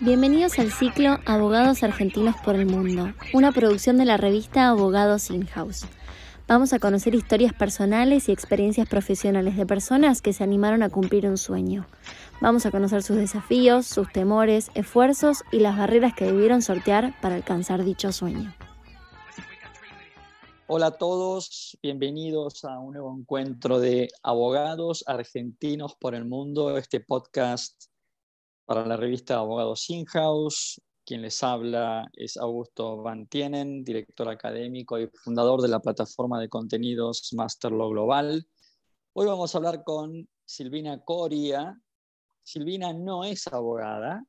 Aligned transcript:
Bienvenidos 0.00 0.58
al 0.58 0.72
ciclo 0.72 1.20
Abogados 1.26 1.82
Argentinos 1.82 2.34
por 2.44 2.56
el 2.56 2.66
Mundo, 2.66 3.12
una 3.32 3.52
producción 3.52 3.98
de 3.98 4.04
la 4.04 4.16
revista 4.16 4.68
Abogados 4.68 5.30
In-House. 5.30 5.86
Vamos 6.48 6.72
a 6.72 6.80
conocer 6.80 7.14
historias 7.14 7.52
personales 7.52 8.28
y 8.28 8.32
experiencias 8.32 8.88
profesionales 8.88 9.56
de 9.56 9.64
personas 9.64 10.20
que 10.20 10.32
se 10.32 10.42
animaron 10.42 10.82
a 10.82 10.88
cumplir 10.88 11.26
un 11.26 11.38
sueño. 11.38 11.86
Vamos 12.40 12.66
a 12.66 12.72
conocer 12.72 13.02
sus 13.04 13.16
desafíos, 13.16 13.86
sus 13.86 14.10
temores, 14.10 14.70
esfuerzos 14.74 15.44
y 15.52 15.60
las 15.60 15.78
barreras 15.78 16.14
que 16.14 16.24
debieron 16.24 16.62
sortear 16.62 17.14
para 17.20 17.36
alcanzar 17.36 17.84
dicho 17.84 18.10
sueño. 18.10 18.52
Hola 20.74 20.86
a 20.86 20.96
todos, 20.96 21.76
bienvenidos 21.82 22.64
a 22.64 22.78
un 22.78 22.94
nuevo 22.94 23.14
encuentro 23.14 23.78
de 23.78 24.08
Abogados 24.22 25.04
Argentinos 25.06 25.96
por 26.00 26.14
el 26.14 26.24
Mundo, 26.24 26.78
este 26.78 27.00
podcast 27.00 27.90
para 28.64 28.86
la 28.86 28.96
revista 28.96 29.36
Abogados 29.36 29.90
In-House. 29.90 30.80
Quien 31.04 31.20
les 31.20 31.42
habla 31.42 32.08
es 32.14 32.38
Augusto 32.38 33.02
Van 33.02 33.26
Tienen, 33.26 33.84
director 33.84 34.30
académico 34.30 34.98
y 34.98 35.10
fundador 35.22 35.60
de 35.60 35.68
la 35.68 35.80
plataforma 35.80 36.40
de 36.40 36.48
contenidos 36.48 37.28
Masterlo 37.34 37.90
Global. 37.90 38.48
Hoy 39.12 39.26
vamos 39.26 39.54
a 39.54 39.58
hablar 39.58 39.84
con 39.84 40.26
Silvina 40.46 41.04
Coria. 41.04 41.78
Silvina 42.42 42.94
no 42.94 43.24
es 43.24 43.46
abogada 43.46 44.24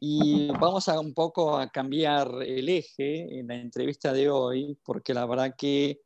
y 0.00 0.48
vamos 0.48 0.88
a 0.88 1.00
un 1.00 1.12
poco 1.12 1.56
a 1.56 1.68
cambiar 1.70 2.42
el 2.42 2.68
eje 2.68 3.38
en 3.38 3.48
la 3.48 3.56
entrevista 3.56 4.12
de 4.12 4.30
hoy 4.30 4.78
porque 4.84 5.12
la 5.12 5.26
verdad 5.26 5.54
que 5.56 6.00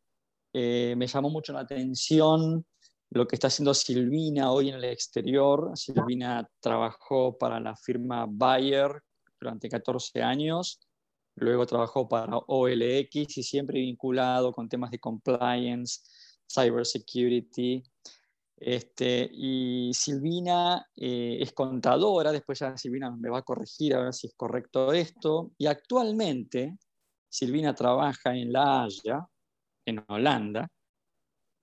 eh, 0.53 0.95
me 0.97 1.07
llamó 1.07 1.31
mucho 1.31 1.53
la 1.53 1.61
atención 1.61 2.65
lo 3.11 3.27
que 3.27 3.37
está 3.37 3.49
haciendo 3.49 3.75
Silvina 3.75 4.51
hoy 4.51 4.71
en 4.71 4.77
el 4.77 4.85
exterior. 4.85 5.73
Silvina 5.75 6.49
trabajó 6.61 7.37
para 7.37 7.61
la 7.61 7.77
firma 7.77 8.27
Bayer 8.29 9.03
durante 9.39 9.69
14 9.69 10.23
años, 10.23 10.81
luego 11.35 11.67
trabajó 11.67 12.09
para 12.09 12.39
OLX 12.39 13.37
y 13.37 13.43
siempre 13.43 13.81
vinculado 13.81 14.53
con 14.53 14.69
temas 14.69 14.91
de 14.91 14.99
compliance, 14.99 16.01
cybersecurity. 16.51 17.83
Este, 18.65 19.29
y 19.33 19.91
Silvina 19.93 20.87
eh, 20.95 21.39
es 21.41 21.53
contadora, 21.53 22.31
después 22.31 22.61
ya 22.61 22.77
Silvina 22.77 23.11
me 23.11 23.29
va 23.29 23.39
a 23.39 23.43
corregir 23.43 23.93
a 23.97 24.05
ver 24.05 24.15
si 24.15 24.29
es 24.29 24.35
correcto 24.37 24.93
esto, 24.93 25.51
y 25.59 25.67
actualmente 25.67 26.79
Silvina 27.29 27.75
trabaja 27.75 28.37
en 28.37 28.53
La 28.53 28.85
Haya, 28.85 29.27
en 29.85 30.05
Holanda, 30.07 30.69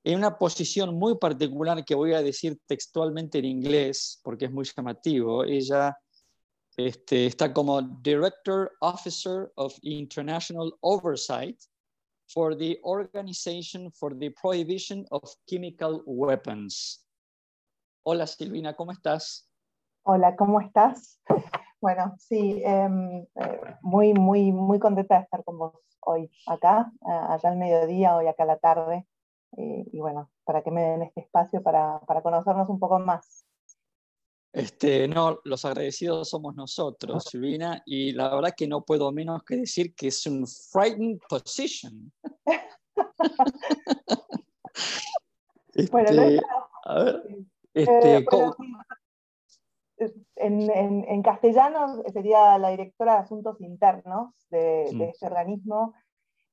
en 0.03 0.17
una 0.17 0.37
posición 0.37 0.95
muy 0.95 1.17
particular 1.17 1.85
que 1.85 1.95
voy 1.95 2.13
a 2.13 2.21
decir 2.21 2.59
textualmente 2.67 3.37
en 3.39 3.45
inglés, 3.45 4.19
porque 4.21 4.45
es 4.45 4.51
muy 4.51 4.65
llamativo. 4.65 5.45
Ella 5.45 5.97
este, 6.75 7.27
está 7.27 7.53
como 7.53 7.81
Director 7.81 8.71
Officer 8.81 9.51
of 9.55 9.73
International 9.83 10.73
Oversight 10.81 11.59
for 12.33 12.55
the 12.55 12.79
Organization 12.83 13.91
for 13.91 14.13
the 14.13 14.29
Prohibition 14.29 15.05
of 15.11 15.23
Chemical 15.49 16.03
Weapons. 16.05 17.05
Hola 18.03 18.27
Silvina, 18.27 18.75
¿cómo 18.75 18.91
estás? 18.91 19.49
Hola, 20.03 20.35
¿cómo 20.35 20.61
estás? 20.61 21.19
Bueno, 21.81 22.13
sí, 22.19 22.61
em, 22.65 23.25
eh, 23.35 23.61
muy, 23.81 24.13
muy, 24.13 24.51
muy 24.51 24.79
contenta 24.79 25.15
de 25.15 25.21
estar 25.23 25.45
con 25.45 25.57
vos 25.57 25.73
hoy 26.01 26.29
acá, 26.45 26.91
allá 27.01 27.49
al 27.49 27.55
mediodía, 27.55 28.17
hoy 28.17 28.27
acá 28.27 28.43
a 28.43 28.47
la 28.47 28.57
tarde, 28.57 29.07
eh, 29.57 29.85
y 29.91 29.99
bueno, 29.99 30.29
para 30.43 30.61
que 30.61 30.71
me 30.71 30.81
den 30.81 31.03
este 31.03 31.21
espacio 31.21 31.63
para, 31.63 31.99
para, 32.01 32.21
conocernos 32.21 32.69
un 32.69 32.79
poco 32.79 32.99
más. 32.99 33.45
Este, 34.51 35.07
no, 35.07 35.39
los 35.43 35.63
agradecidos 35.63 36.29
somos 36.29 36.55
nosotros, 36.55 37.25
Silvina, 37.25 37.83
y 37.85 38.13
la 38.13 38.33
verdad 38.33 38.55
que 38.57 38.67
no 38.67 38.83
puedo 38.83 39.11
menos 39.11 39.43
que 39.43 39.57
decir 39.57 39.93
que 39.93 40.07
es 40.07 40.25
un 40.25 40.47
frightening 40.47 41.19
position. 41.29 42.11
bueno, 45.91 46.09
este, 46.09 46.41
a 46.85 47.03
ver, 47.03 47.23
este, 47.75 48.17
eh, 48.17 48.25
en, 50.37 50.71
en, 50.71 51.05
en, 51.07 51.21
castellano 51.21 52.01
sería 52.11 52.57
la 52.57 52.69
directora 52.69 53.13
de 53.13 53.19
Asuntos 53.19 53.61
Internos 53.61 54.33
de, 54.49 54.87
de 54.89 54.95
mm. 54.95 55.01
este 55.01 55.27
organismo, 55.27 55.93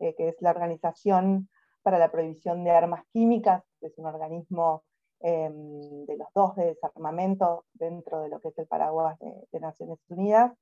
eh, 0.01 0.15
que 0.15 0.29
es 0.29 0.37
la 0.41 0.51
organización 0.51 1.49
para 1.83 1.99
la 1.99 2.11
prohibición 2.11 2.63
de 2.65 2.73
armas 2.73 3.05
químicas, 3.13 3.65
es 3.81 3.97
un 3.97 4.07
organismo 4.07 4.85
em, 5.21 6.05
de 6.07 6.17
los 6.17 6.29
dos 6.35 6.57
de 6.57 6.67
desarmamento 6.67 7.65
dentro 7.75 8.21
de 8.21 8.29
lo 8.29 8.41
que 8.41 8.49
es 8.49 8.59
el 8.59 8.67
paraguas 8.67 9.19
de, 9.19 9.61
Naciones 9.61 9.99
Unidas. 10.09 10.53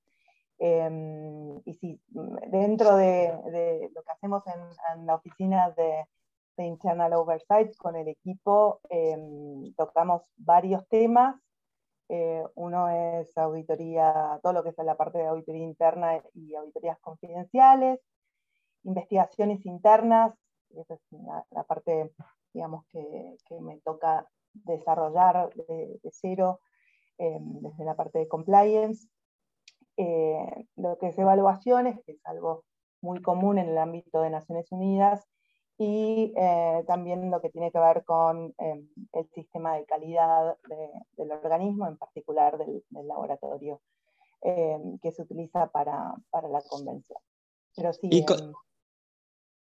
Em, 0.58 1.60
y 1.64 1.74
sí, 1.74 2.00
dentro 2.08 2.96
de, 2.96 3.90
lo 3.94 4.02
que 4.02 4.12
hacemos 4.12 4.42
en, 4.46 5.06
la 5.06 5.16
oficina 5.16 5.70
de, 5.70 6.06
Internal 6.56 7.12
Oversight 7.14 7.76
con 7.76 7.96
el 7.96 8.06
equipo, 8.06 8.80
em, 8.88 9.74
tocamos 9.74 10.22
varios 10.36 10.86
temas. 10.88 11.36
Eh, 12.08 12.44
uno 12.54 12.88
es 12.90 13.36
auditoría, 13.36 14.38
todo 14.42 14.52
lo 14.52 14.62
que 14.62 14.68
es 14.70 14.76
la 14.78 14.96
parte 14.96 15.18
de 15.18 15.26
auditoría 15.26 15.64
interna 15.64 16.22
y 16.34 16.54
auditorías 16.54 16.98
confidenciales, 17.00 17.98
investigaciones 18.84 19.64
internas 19.66 20.34
esa 20.80 20.94
es 20.94 21.00
la, 21.50 21.64
parte, 21.64 22.12
digamos, 22.52 22.84
que, 22.86 23.36
me 23.60 23.78
toca 23.80 24.28
desarrollar 24.54 25.50
de, 25.54 26.00
cero 26.12 26.60
eh, 27.18 27.38
desde 27.40 27.84
la 27.84 27.96
parte 27.96 28.18
de 28.18 28.28
compliance. 28.28 29.08
Eh, 29.96 30.66
lo 30.76 30.98
que 30.98 31.08
es 31.08 31.18
evaluaciones, 31.18 32.00
que 32.04 32.12
es 32.12 32.26
algo 32.26 32.64
muy 33.00 33.20
común 33.20 33.58
en 33.58 33.68
el 33.68 33.78
ámbito 33.78 34.22
de 34.22 34.30
Naciones 34.30 34.70
Unidas, 34.72 35.24
y 35.76 36.32
eh, 36.36 36.84
también 36.86 37.30
lo 37.30 37.40
que 37.40 37.50
tiene 37.50 37.70
que 37.72 37.80
ver 37.80 38.04
con 38.04 38.54
el 38.58 39.30
sistema 39.34 39.76
de 39.76 39.84
calidad 39.84 40.56
del 41.16 41.32
organismo, 41.32 41.88
en 41.88 41.96
particular 41.96 42.56
del, 42.58 42.84
laboratorio 42.90 43.80
que 44.40 45.10
se 45.10 45.22
utiliza 45.22 45.68
para, 45.68 46.14
la 46.32 46.62
convención. 46.68 47.18
Pero 47.74 47.92
sí, 47.92 48.08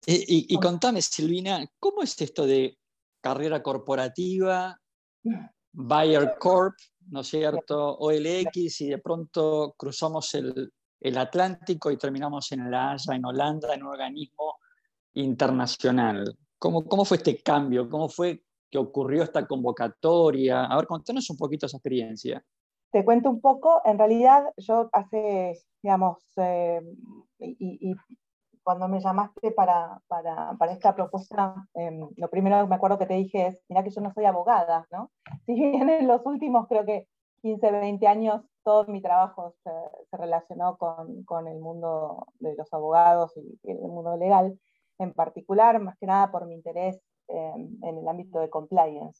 y, 0.06 0.60
contame, 0.60 1.02
Silvina, 1.02 1.66
¿cómo 1.80 2.02
es 2.02 2.20
esto 2.20 2.48
de 2.48 2.78
carrera 3.22 3.62
corporativa, 3.62 4.78
Bayer 5.74 6.36
Corp, 6.40 6.76
¿no 7.10 7.22
es 7.22 7.28
cierto? 7.28 7.98
OLX 7.98 8.82
y 8.82 8.90
de 8.90 8.98
pronto 8.98 9.76
cruzamos 9.78 10.34
el, 10.34 10.72
Atlántico 11.18 11.90
y 11.90 11.98
terminamos 11.98 12.52
en 12.52 12.70
La 12.70 12.92
Haya, 12.92 13.16
en 13.16 13.26
Holanda, 13.26 13.74
en 13.74 13.84
un 13.84 13.90
organismo 13.90 14.58
internacional. 15.14 16.38
¿Cómo, 16.60 16.86
¿Cómo 16.86 17.06
fue 17.06 17.18
este 17.18 17.42
cambio? 17.42 17.90
¿Cómo 17.90 18.08
fue 18.08 18.44
que 18.70 18.78
ocurrió 18.78 19.24
esta 19.24 19.48
convocatoria? 19.48 20.66
A 20.66 20.76
ver, 20.76 20.86
contanos 20.86 21.30
un 21.30 21.38
poquito 21.38 21.66
esa 21.66 21.78
experiencia. 21.78 22.44
Te 22.92 23.04
cuento 23.04 23.30
un 23.30 23.42
poco. 23.42 23.82
En 23.86 23.98
realidad, 23.98 24.44
yo 24.58 24.90
hace, 24.94 25.60
digamos, 25.82 26.18
eh, 26.38 26.82
y, 27.40 27.96
cuando 28.64 28.88
me 28.88 29.00
llamaste 29.00 29.52
para, 29.52 30.00
para, 30.08 30.54
para 30.58 30.72
esta 30.72 30.96
propuesta, 30.96 31.56
em, 31.74 32.10
lo 32.16 32.30
primero 32.30 32.62
que 32.62 32.70
me 32.70 32.76
acuerdo 32.76 32.98
que 32.98 33.06
te 33.06 33.16
dije 33.16 33.48
es, 33.48 33.62
mira 33.70 33.84
que 33.84 33.90
yo 33.90 34.02
no 34.02 34.14
soy 34.14 34.26
abogada, 34.26 34.88
¿no? 34.92 35.12
Si 35.46 35.54
bien 35.54 35.90
en 35.90 36.08
los 36.08 36.26
últimos, 36.26 36.68
creo 36.68 36.86
que 36.86 37.08
15, 37.42 37.72
20 37.72 38.08
años, 38.08 38.42
todo 38.64 38.86
mi 38.86 39.02
trabajo 39.02 39.56
se, 39.64 39.72
relacionó 40.18 40.78
con, 40.78 41.24
con, 41.24 41.48
el 41.48 41.60
mundo 41.60 42.28
de 42.40 42.56
los 42.56 42.72
abogados 42.74 43.36
y, 43.36 43.60
el 43.64 43.80
mundo 43.80 44.16
legal, 44.18 44.60
en 45.00 45.14
particular, 45.14 45.80
más 45.80 45.98
que 45.98 46.06
nada 46.06 46.32
por 46.32 46.46
mi 46.46 46.56
interés 46.56 47.02
em, 47.28 47.78
en 47.84 47.98
el 47.98 48.08
ámbito 48.08 48.40
de 48.40 48.50
compliance. 48.50 49.20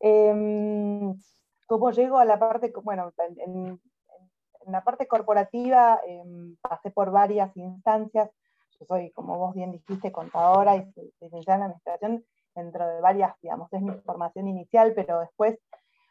Em, 0.00 1.14
¿Cómo 1.66 1.90
llego 1.90 2.18
a 2.18 2.24
la 2.24 2.38
parte, 2.38 2.72
bueno, 2.84 3.12
en, 3.18 3.80
en 4.66 4.72
la 4.72 4.84
parte 4.84 5.06
corporativa 5.06 6.00
pasé 6.60 6.90
por 6.90 7.10
varias 7.10 7.56
instancias 7.56 8.30
soy, 8.86 9.10
como 9.12 9.38
vos 9.38 9.54
bien 9.54 9.72
dijiste, 9.72 10.12
contadora 10.12 10.76
y 10.76 10.92
licenciada 11.20 11.58
en 11.58 11.62
administración 11.62 12.24
dentro 12.54 12.86
de 12.86 13.00
varias, 13.00 13.34
digamos, 13.40 13.72
es 13.72 13.82
mi 13.82 13.92
formación 14.04 14.48
inicial, 14.48 14.92
pero 14.94 15.20
después, 15.20 15.58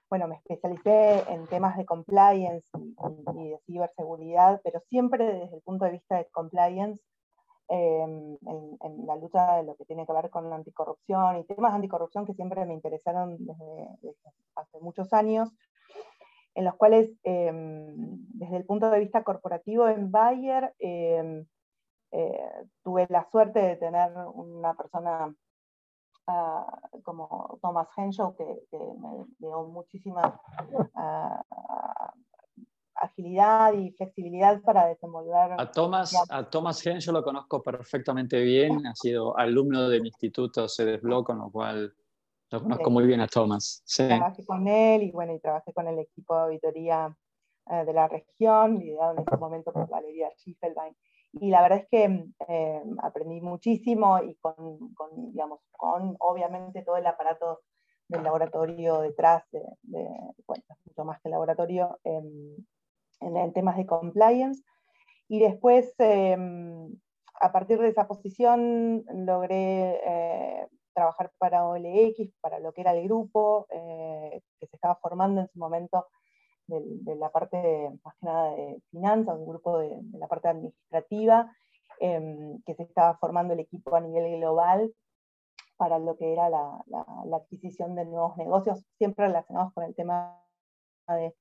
bueno, 0.10 0.28
me 0.28 0.36
especialicé 0.36 1.24
en 1.32 1.48
temas 1.48 1.78
de 1.78 1.86
compliance 1.86 2.68
y, 2.74 3.50
de 3.50 3.60
ciberseguridad, 3.66 4.62
pero 4.64 4.82
siempre 4.90 5.26
desde 5.26 5.56
el 5.56 5.62
punto 5.62 5.86
de 5.86 5.92
vista 5.92 6.18
de 6.18 6.26
compliance, 6.32 7.02
em, 7.70 8.38
en, 8.46 9.06
la 9.06 9.16
lucha 9.16 9.58
de 9.58 9.64
lo 9.64 9.76
que 9.76 9.86
tiene 9.86 10.06
que 10.06 10.14
ver 10.14 10.30
con 10.30 10.50
la 10.50 10.56
anticorrupción 10.56 11.38
y 11.38 11.44
temas 11.46 11.72
de 11.72 11.76
anticorrupción 11.78 12.26
que 12.26 12.34
siempre 12.34 12.66
me 12.66 12.74
interesaron 12.74 13.38
desde, 13.40 14.16
hace 14.56 14.80
muchos 14.82 15.14
años, 15.14 15.50
en 16.54 16.66
los 16.66 16.76
cuales, 16.76 17.10
em, 17.24 18.28
desde 18.34 18.58
el 18.58 18.66
punto 18.66 18.90
de 18.90 19.00
vista 19.00 19.24
corporativo 19.24 19.88
en 19.88 20.12
Bayer, 20.12 20.74
em, 20.80 21.46
eh, 22.12 22.68
tuve 22.84 23.08
la 23.10 23.28
suerte 23.30 23.60
de 23.60 23.76
tener 23.78 24.12
una 24.34 24.74
persona 24.74 25.34
como 27.04 27.60
Thomas 27.62 27.90
Henshaw, 27.98 28.34
que, 28.38 28.46
me 29.00 29.26
dio 29.40 29.64
muchísima 29.64 30.40
agilidad 33.02 33.74
y 33.74 33.92
flexibilidad 33.92 34.62
para 34.62 34.88
desenvolver. 34.88 35.54
A 35.58 35.72
Thomas, 35.72 36.16
a 36.30 36.50
Thomas 36.50 36.86
Henshaw 36.86 37.14
lo 37.14 37.24
conozco 37.24 37.62
perfectamente 37.62 38.40
bien, 38.42 38.86
ha 38.86 38.96
sido 38.96 39.38
alumno 39.38 39.90
de 39.90 40.00
mi 40.00 40.10
instituto 40.10 40.68
CEDESBLO, 40.70 41.24
con 41.24 41.40
lo 41.40 41.52
cual 41.52 41.94
lo 42.52 42.62
conozco 42.62 42.90
muy 42.90 43.06
bien 43.06 43.22
a 43.22 43.28
Thomas. 43.28 43.84
Trabajé 43.96 44.46
con 44.46 44.68
él 44.68 45.04
y 45.04 45.12
bueno, 45.12 45.34
y 45.34 45.40
trabajé 45.40 45.74
con 45.74 45.88
el 45.88 46.00
equipo 46.00 46.36
de 46.36 46.42
auditoría 46.44 47.16
eh, 47.70 47.86
de 47.86 47.94
la 47.94 48.08
región, 48.08 48.78
liderado 48.78 49.14
en 49.18 49.24
ese 49.28 49.38
momento 49.38 49.72
por 49.72 49.88
Valeria 49.88 50.30
Schiffelbein. 50.38 50.96
Y 51.34 51.50
la 51.50 51.62
verdad 51.62 51.80
es 51.80 51.88
que 51.90 52.26
eh, 52.50 52.84
aprendí 53.02 53.40
muchísimo 53.42 54.22
y 54.22 54.36
con, 54.36 54.94
con, 54.94 55.32
digamos, 55.32 55.60
con 55.72 56.16
obviamente 56.20 56.82
todo 56.84 56.98
el 56.98 57.08
aparato 57.08 57.62
del 58.10 58.24
laboratorio 58.24 59.00
detrás, 59.00 59.44
de, 59.52 59.64
bueno, 60.46 60.64
mucho 60.86 61.06
más 61.06 61.22
que 61.22 61.30
el 61.30 61.32
laboratorio, 61.32 62.00
en, 62.04 62.68
en, 63.22 63.54
temas 63.54 63.78
de 63.78 63.86
compliance. 63.86 64.62
Y 65.30 65.40
después, 65.40 65.94
em, 66.00 66.94
a 67.40 67.52
partir 67.54 67.80
de 67.80 67.88
esa 67.88 68.08
posición, 68.08 69.06
logré 69.14 70.02
eh, 70.06 70.68
trabajar 70.94 71.32
para 71.38 71.66
OLX, 71.66 72.34
para 72.42 72.60
lo 72.60 72.74
que 72.74 72.82
era 72.82 72.92
el 72.94 73.04
grupo, 73.06 73.66
eh, 73.70 74.42
que 74.60 74.68
se 74.68 74.76
estaba 74.76 74.96
formando 74.96 75.42
en 75.42 75.48
su 75.48 75.58
momento 75.58 76.08
de, 76.68 77.16
la 77.16 77.30
parte 77.30 77.58
de, 77.58 78.00
más 78.04 78.16
que 78.16 78.26
nada 78.26 78.56
de 78.56 78.82
finanzas, 78.92 79.38
un 79.38 79.48
grupo 79.48 79.80
de, 79.80 80.02
la 80.14 80.28
parte 80.28 80.48
administrativa, 80.50 81.52
em, 82.00 82.62
que 82.64 82.76
se 82.76 82.84
estaba 82.84 83.18
formando 83.18 83.54
el 83.54 83.60
equipo 83.60 83.96
a 83.96 84.02
nivel 84.02 84.38
global 84.38 84.94
para 85.78 86.00
lo 86.00 86.16
que 86.16 86.32
era 86.32 86.50
la, 86.50 86.84
adquisición 87.34 87.96
de 87.96 88.06
nuevos 88.06 88.38
negocios, 88.38 88.86
siempre 88.98 89.26
relacionados 89.28 89.74
con 89.74 89.84
el 89.84 89.96
tema 89.96 90.38
de, 91.08 91.34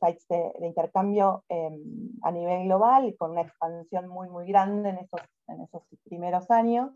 sites 0.00 0.28
de, 0.28 0.66
intercambio 0.66 1.44
em, 1.48 2.12
a 2.22 2.30
nivel 2.30 2.64
global 2.64 3.14
con 3.18 3.32
una 3.32 3.42
expansión 3.42 4.08
muy, 4.08 4.28
muy 4.28 4.46
grande 4.46 4.90
en 4.90 4.98
esos, 4.98 5.20
en 5.48 5.62
esos 5.62 5.82
primeros 6.04 6.50
años. 6.50 6.90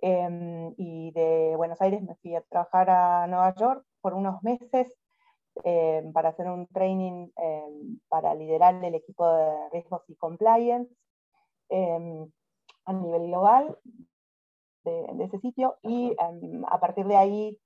Em, 0.00 0.74
y 0.78 1.12
de 1.12 1.54
Buenos 1.56 1.80
Aires 1.80 2.02
me 2.02 2.16
fui 2.16 2.34
a 2.34 2.40
trabajar 2.40 2.90
a 2.90 3.26
Nueva 3.28 3.54
York 3.54 3.84
por 4.00 4.14
unos 4.14 4.42
meses 4.42 5.01
eh, 5.64 6.02
para 6.14 6.30
hacer 6.30 6.48
un 6.48 6.66
training 6.68 7.28
eh, 7.36 7.98
para 8.08 8.34
liderar 8.34 8.82
el 8.82 8.94
equipo 8.94 9.26
de 9.26 9.70
riesgos 9.70 10.02
y 10.08 10.16
compliance 10.16 10.90
eh, 11.68 12.26
a 12.86 12.92
nivel 12.92 13.26
global 13.26 13.78
de, 14.84 15.24
ese 15.24 15.38
sitio 15.40 15.76
y 15.82 16.16
a 16.68 16.80
partir 16.80 17.06
de 17.06 17.16
ahí 17.16 17.58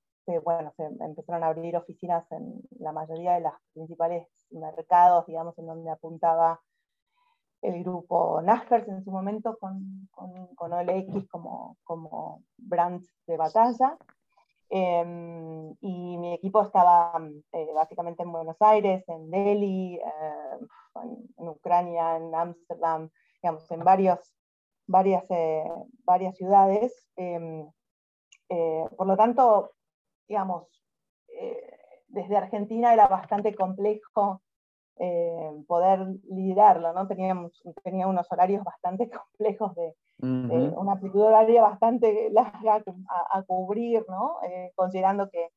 bueno, 0.43 0.73
se 0.75 0.83
empezaron 0.83 1.43
a 1.43 1.47
abrir 1.47 1.77
oficinas 1.77 2.29
en 2.33 2.61
la 2.79 2.91
mayoría 2.91 3.35
de 3.35 3.41
los 3.41 3.53
principales 3.73 4.27
mercados, 4.51 5.25
digamos, 5.25 5.57
en 5.57 5.67
donde 5.67 5.89
apuntaba 5.89 6.59
el 7.61 7.81
grupo 7.83 8.41
Naspers 8.41 8.87
en 8.89 9.03
su 9.03 9.11
momento 9.11 9.57
con, 9.57 10.09
con, 10.11 10.47
con 10.55 10.73
OLX 10.73 11.27
como, 11.29 11.77
como 11.83 12.43
brand 12.57 13.01
de 13.25 13.37
batalla. 13.37 13.97
Em, 14.69 15.71
y 15.79 16.17
mi 16.17 16.33
equipo 16.33 16.61
estaba 16.61 17.13
eh, 17.53 17.71
básicamente 17.73 18.23
en 18.23 18.31
Buenos 18.31 18.57
Aires, 18.61 19.03
en 19.07 19.29
Delhi, 19.31 19.99
em, 19.99 20.67
en, 21.37 21.47
Ucrania, 21.47 22.17
en 22.17 22.35
Ámsterdam, 22.35 23.09
digamos, 23.41 23.69
en 23.71 23.79
varios, 23.83 24.33
varias, 24.87 25.23
eh, 25.29 25.63
varias 26.03 26.35
ciudades. 26.37 27.09
Em, 27.15 27.69
eh, 28.49 28.85
por 28.97 29.07
lo 29.07 29.15
tanto, 29.17 29.73
digamos, 30.27 30.67
desde 32.07 32.37
Argentina 32.37 32.93
era 32.93 33.07
bastante 33.07 33.53
complejo 33.55 34.41
poder 35.67 35.99
liderarlo, 36.29 36.93
¿no? 36.93 37.07
Teníamos, 37.07 37.61
tenía 37.83 38.07
unos 38.07 38.31
horarios 38.31 38.63
bastante 38.63 39.09
complejos 39.37 39.75
de, 39.75 39.95
eh, 40.21 40.73
una 40.75 40.93
amplitud 40.93 41.21
horaria 41.21 41.61
bastante 41.61 42.29
larga 42.31 42.83
a, 43.31 43.43
cubrir, 43.43 44.05
¿no? 44.07 44.37
Eh, 44.47 44.71
considerando 44.75 45.29
que 45.29 45.49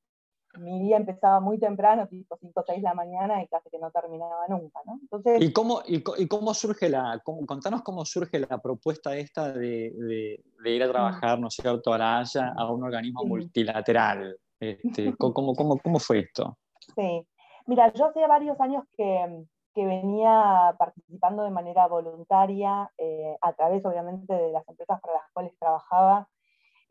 mi 0.59 0.81
día 0.81 0.97
empezaba 0.97 1.39
muy 1.39 1.59
temprano, 1.59 2.09
tipo 2.09 2.37
5 2.37 2.61
o 2.61 2.65
6 2.67 2.79
de 2.79 2.83
la 2.83 2.95
mañana, 2.95 3.43
y 3.43 3.47
casi 3.47 3.71
que 3.71 3.79
no 3.79 3.91
terminaba 3.91 4.49
nunca, 4.49 4.81
¿no? 4.85 4.99
Entonces, 5.01 5.41
¿Y, 5.41 5.53
cómo, 5.53 5.81
y, 5.87 6.03
cómo 6.27 6.55
surge 6.55 6.89
la, 6.89 7.23
contanos 7.25 7.83
cómo 7.83 8.05
surge 8.05 8.41
la 8.41 8.59
propuesta 8.59 9.17
esta 9.17 9.53
de, 9.53 9.93
de, 9.95 10.71
ir 10.71 10.83
a 10.83 10.91
trabajar, 10.91 11.39
¿no 11.39 11.49
es 11.49 11.55
cierto?, 11.55 11.95
a 11.95 12.73
un 12.73 12.83
organismo 12.83 13.25
multilateral. 13.25 14.37
Este, 14.59 15.15
¿cómo, 15.17 15.55
cómo, 15.55 15.79
¿Cómo 15.79 15.99
fue 16.01 16.19
esto? 16.19 16.59
Sí, 16.95 17.27
mira, 17.67 17.93
yo 17.95 18.07
hace 18.07 18.27
varios 18.27 18.61
años 18.61 18.85
que, 18.97 19.47
que 19.75 19.87
venía 19.87 20.75
participando 20.79 21.45
de 21.45 21.51
manera 21.51 21.87
voluntaria, 21.87 22.91
eh, 22.99 23.37
a 23.41 23.53
través 23.53 23.85
obviamente 23.85 24.33
de 24.33 24.51
las 24.51 24.69
empresas 24.69 25.01
para 25.01 25.15
las 25.15 25.31
cuales 25.33 25.57
trabajaba, 25.59 26.29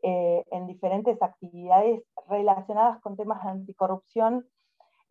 eh, 0.02 0.44
en 0.50 0.66
diferentes 0.66 1.20
actividades 1.22 2.02
relacionadas 2.28 3.00
con 3.00 3.16
temas 3.16 3.42
de 3.44 3.50
anticorrupción, 3.50 4.46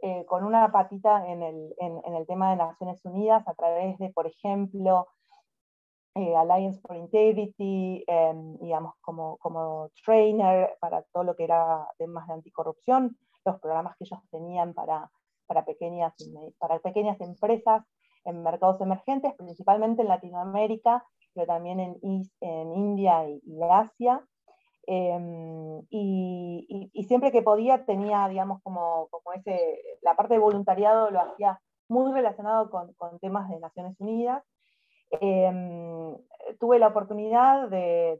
eh, 0.01 0.25
con 0.25 0.43
una 0.43 0.71
patita 0.71 1.27
en 1.27 1.43
el, 1.43 1.75
en, 1.77 2.15
el, 2.15 2.25
tema 2.25 2.51
de 2.51 2.55
Naciones 2.55 3.03
Unidas, 3.05 3.47
a 3.47 3.53
través 3.53 3.97
de, 3.99 4.09
por 4.09 4.25
ejemplo, 4.25 5.07
Alliance 6.15 6.81
for 6.81 6.97
Integrity, 6.97 8.03
em, 8.07 8.57
digamos, 8.57 8.95
como, 9.01 9.37
como 9.37 9.89
trainer 10.03 10.75
para 10.81 11.03
todo 11.13 11.23
lo 11.23 11.35
que 11.35 11.45
era 11.45 11.87
temas 11.97 12.27
de 12.27 12.33
anticorrupción, 12.33 13.17
los 13.45 13.59
programas 13.59 13.95
que 13.97 14.05
ellos 14.05 14.19
tenían 14.29 14.73
para 14.73 15.09
para 15.49 15.65
pequeñas, 15.65 16.13
para 16.59 16.77
pequeñas 16.77 17.19
empresas 17.19 17.83
en 18.23 18.43
mercados 18.43 18.79
emergentes, 18.81 19.33
principalmente 19.33 20.03
en 20.03 20.09
Latinoamérica, 20.09 21.03
pero 21.33 21.47
también 21.47 21.79
en, 21.79 21.97
en 22.41 22.73
India 22.75 23.27
y, 23.27 23.41
Asia. 23.63 24.23
Em, 24.85 25.81
y, 25.89 27.05
siempre 27.07 27.31
que 27.31 27.41
podía 27.41 27.85
tenía, 27.85 28.27
digamos, 28.27 28.61
como, 28.61 29.07
como 29.09 29.33
ese, 29.33 29.81
la 30.03 30.15
parte 30.15 30.35
de 30.35 30.39
voluntariado 30.39 31.09
lo 31.09 31.21
hacía 31.21 31.59
muy 31.87 32.13
relacionado 32.13 32.69
con, 32.69 32.93
con 32.93 33.17
temas 33.19 33.49
de 33.49 33.59
Naciones 33.59 33.95
Unidas. 33.99 34.43
Em, 35.09 36.15
tuve 36.59 36.77
la 36.77 36.89
oportunidad 36.89 37.67
de, 37.69 38.19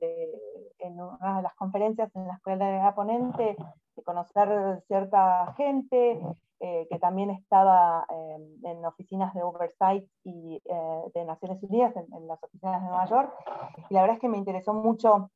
en 0.79 0.99
una 0.99 1.37
de 1.37 1.43
las 1.43 1.53
conferencias 1.55 2.09
en 2.15 2.27
las 2.27 2.41
cuales 2.41 2.61
era 2.61 2.95
ponente, 2.95 3.55
de 3.99 4.03
conocer 4.03 4.81
cierta 4.87 5.53
gente, 5.57 6.19
eh, 6.61 6.87
que 6.89 6.99
también 6.99 7.29
estaba 7.29 8.05
em, 8.09 8.65
en 8.65 8.85
oficinas 8.85 9.33
de 9.33 9.43
oversight 9.43 10.05
y 10.23 10.61
eh, 10.65 11.11
de 11.13 11.25
Naciones 11.25 11.61
Unidas, 11.63 11.93
en, 11.95 12.27
las 12.27 12.41
oficinas 12.43 12.81
de 12.81 12.87
Nueva 12.87 13.05
York, 13.05 13.33
y 13.89 13.93
la 13.93 14.01
verdad 14.01 14.15
es 14.15 14.21
que 14.21 14.29
me 14.29 14.37
interesó 14.37 14.73
mucho 14.73 15.31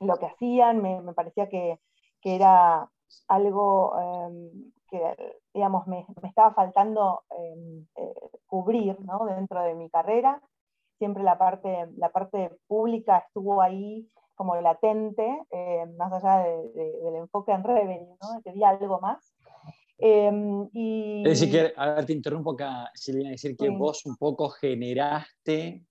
lo 0.00 0.16
que 0.16 0.26
hacían, 0.26 0.82
me, 0.82 1.00
me 1.00 1.12
parecía 1.12 1.48
que, 1.48 1.80
que, 2.20 2.36
era 2.36 2.88
algo 3.28 3.94
em, 4.00 4.72
que, 4.88 5.38
digamos, 5.52 5.86
me, 5.86 6.06
me 6.22 6.28
estaba 6.28 6.54
faltando 6.54 7.22
em, 7.30 7.86
eh, 7.96 8.30
cubrir 8.46 9.00
¿no? 9.00 9.24
dentro 9.26 9.62
de 9.62 9.74
mi 9.74 9.88
carrera. 9.90 10.42
Siempre 10.98 11.22
la 11.22 11.38
parte, 11.38 11.88
la 11.96 12.10
parte 12.10 12.56
pública 12.66 13.18
estuvo 13.18 13.60
ahí 13.60 14.08
como 14.34 14.60
latente, 14.60 15.26
más 15.96 16.12
allá 16.12 16.44
del 16.74 17.16
enfoque 17.16 17.52
en 17.52 17.64
revenue, 17.64 18.16
¿no? 18.20 18.42
quería 18.42 18.70
algo 18.70 19.00
más. 19.00 19.34
Em, 19.98 20.68
es 21.24 21.40
decir, 21.40 21.50
que, 21.50 21.72
a 21.76 21.94
ver, 21.94 22.06
te 22.06 22.12
interrumpo 22.12 22.52
acá, 22.52 22.90
Silvina, 22.94 23.30
decir 23.30 23.56
que 23.56 23.68
vos 23.70 24.04
un 24.06 24.16
poco 24.16 24.50
generaste 24.50 25.84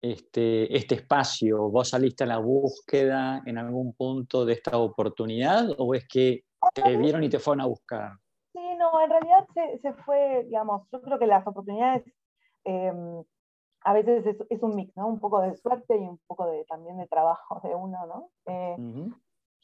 este, 0.00 0.76
este 0.76 0.94
espacio, 0.94 1.68
vos 1.68 1.90
saliste 1.90 2.24
a 2.24 2.28
la 2.28 2.38
búsqueda 2.38 3.42
en 3.44 3.58
algún 3.58 3.92
punto 3.94 4.44
de 4.44 4.54
esta 4.54 4.78
oportunidad 4.78 5.68
o 5.78 5.94
es 5.94 6.06
que 6.08 6.44
te 6.74 6.96
vieron 6.96 7.22
y 7.24 7.28
te 7.28 7.38
fueron 7.38 7.60
a 7.60 7.66
buscar? 7.66 8.12
Sí, 8.52 8.60
no, 8.78 9.00
en 9.02 9.10
realidad 9.10 9.46
se, 9.82 9.92
fue, 10.04 10.44
digamos, 10.44 10.88
yo 10.90 11.00
creo 11.02 11.18
que 11.18 11.26
las 11.26 11.46
oportunidades 11.46 12.04
em, 12.64 13.22
a 13.88 13.92
veces 13.94 14.36
es, 14.50 14.62
un 14.62 14.76
mix, 14.76 14.94
¿no? 14.98 15.06
Un 15.06 15.18
poco 15.18 15.40
de 15.40 15.56
suerte 15.56 15.96
y 15.96 16.06
un 16.06 16.18
poco 16.26 16.46
de, 16.46 16.66
también 16.66 16.98
de 16.98 17.06
trabajo 17.06 17.58
de 17.64 17.74
uno, 17.74 18.06
¿no? 18.06 18.28
Eh, 18.44 18.76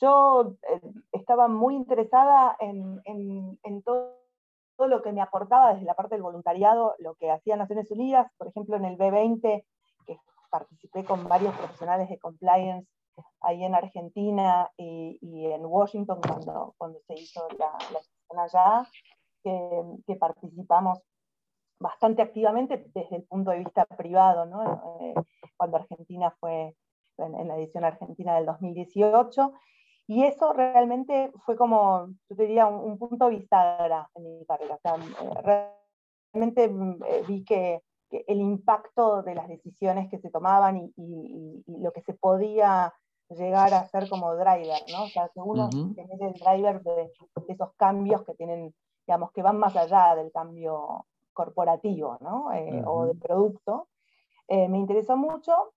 yo 0.00 0.57
eh, 0.71 0.81
estaba 1.12 1.47
muy 1.47 1.75
interesada 1.75 2.57
en, 2.59 3.02
todo, 3.83 4.16
lo 4.78 5.02
que 5.02 5.12
me 5.12 5.21
aportaba 5.21 5.75
desde 5.75 5.85
la 5.85 5.93
parte 5.93 6.14
del 6.14 6.23
voluntariado, 6.23 6.95
lo 7.00 7.16
que 7.16 7.31
hacía 7.31 7.57
Naciones 7.57 7.90
Unidas, 7.90 8.33
por 8.38 8.49
ejemplo, 8.49 8.76
en 8.76 8.87
el 8.87 8.97
B20, 8.97 9.62
que 10.07 10.19
participé 10.50 11.04
con 11.04 11.28
varios 11.28 11.54
profesionales 11.54 12.09
de 12.09 12.19
compliance 12.19 12.88
ahí 13.43 13.62
en 13.62 13.75
Argentina 13.75 14.71
y, 14.78 15.19
en 15.21 15.66
Washington 15.66 16.19
cuando, 16.26 16.75
cuando 16.78 16.99
se 17.07 17.14
hizo 17.14 17.47
la, 17.59 17.76
la 18.35 18.43
allá, 18.43 18.88
que, 19.43 20.16
participamos 20.19 20.99
bastante 21.78 22.23
activamente 22.23 22.87
desde 22.95 23.16
el 23.16 23.25
punto 23.25 23.50
de 23.50 23.59
vista 23.59 23.85
privado, 23.85 24.47
¿no? 24.47 24.99
Eh, 25.00 25.14
cuando 25.57 25.76
Argentina 25.76 26.35
fue 26.40 26.75
en, 27.19 27.35
en, 27.35 27.49
la 27.49 27.57
edición 27.57 27.85
argentina 27.85 28.37
del 28.37 28.47
2018, 28.47 29.52
Y 30.07 30.25
eso 30.25 30.52
realmente 30.52 31.33
fue 31.47 31.57
como, 31.57 32.09
yo 32.28 32.37
diría, 32.37 32.66
un, 32.66 32.99
punto 32.99 33.28
bisagra 33.28 34.11
en 34.14 34.38
mi 34.38 34.45
carrera. 34.45 34.75
O 34.75 34.81
sea, 34.81 34.97
realmente 36.33 36.64
eh, 36.64 37.25
vi 37.26 37.45
que, 37.45 37.83
el 38.28 38.40
impacto 38.40 39.23
de 39.23 39.35
las 39.35 39.49
decisiones 39.49 40.09
que 40.09 40.19
se 40.19 40.31
tomaban 40.31 40.93
y, 40.97 41.64
lo 41.66 41.90
que 41.93 42.02
se 42.02 42.14
podía 42.14 42.93
llegar 43.31 43.75
a 43.75 43.81
hacer 43.81 44.09
como 44.09 44.37
driver, 44.37 44.81
¿no? 44.93 45.04
O 45.04 45.09
sea, 45.09 45.28
que 45.35 45.40
uno 45.40 45.69
tiene 45.69 46.14
el 46.21 46.35
driver 46.35 46.83
de, 46.83 47.11
esos 47.49 47.75
cambios 47.76 48.23
que 48.25 48.35
tienen, 48.35 48.73
digamos, 49.07 49.33
que 49.33 49.43
van 49.43 49.59
más 49.59 49.75
allá 49.75 50.14
del 50.14 50.31
cambio 50.31 51.07
corporativo, 51.34 52.16
¿no? 52.20 52.52
Eh, 52.52 52.82
o 52.86 53.06
de 53.06 53.14
producto. 53.14 53.88
me 54.48 54.78
interesó 54.78 55.16
mucho 55.16 55.74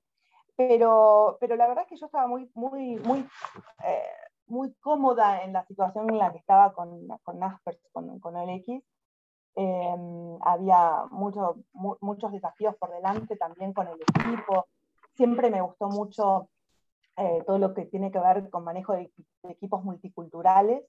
pero, 0.57 1.37
pero 1.39 1.55
la 1.55 1.67
verdad 1.67 1.83
es 1.83 1.89
que 1.89 1.97
yo 1.97 2.07
estaba 2.07 2.25
muy, 2.25 2.49
muy, 2.55 2.95
muy, 2.97 3.19
eh, 3.85 4.01
muy 4.47 4.73
cómoda 4.81 5.43
en 5.43 5.53
la 5.53 5.63
situación 5.67 6.09
en 6.09 6.17
la 6.17 6.31
que 6.31 6.39
estaba 6.39 6.73
con, 6.73 7.07
con 7.21 7.37
Naspers, 7.37 7.79
con, 7.91 8.19
con 8.19 8.35
OLX. 8.35 8.83
Em, 9.55 10.39
había 10.41 11.05
mucho, 11.11 11.57
muchos 12.01 12.31
desafíos 12.31 12.75
por 12.77 12.91
delante 12.91 13.37
también 13.37 13.71
con 13.71 13.87
el 13.87 14.01
equipo. 14.01 14.65
Siempre 15.15 15.51
me 15.51 15.61
gustó 15.61 15.89
mucho 15.89 16.49
eh, 17.17 17.43
todo 17.45 17.59
lo 17.59 17.75
que 17.75 17.85
tiene 17.85 18.11
que 18.11 18.19
ver 18.19 18.49
con 18.49 18.63
manejo 18.63 18.93
de, 18.93 19.11
equipos 19.43 19.83
multiculturales. 19.83 20.83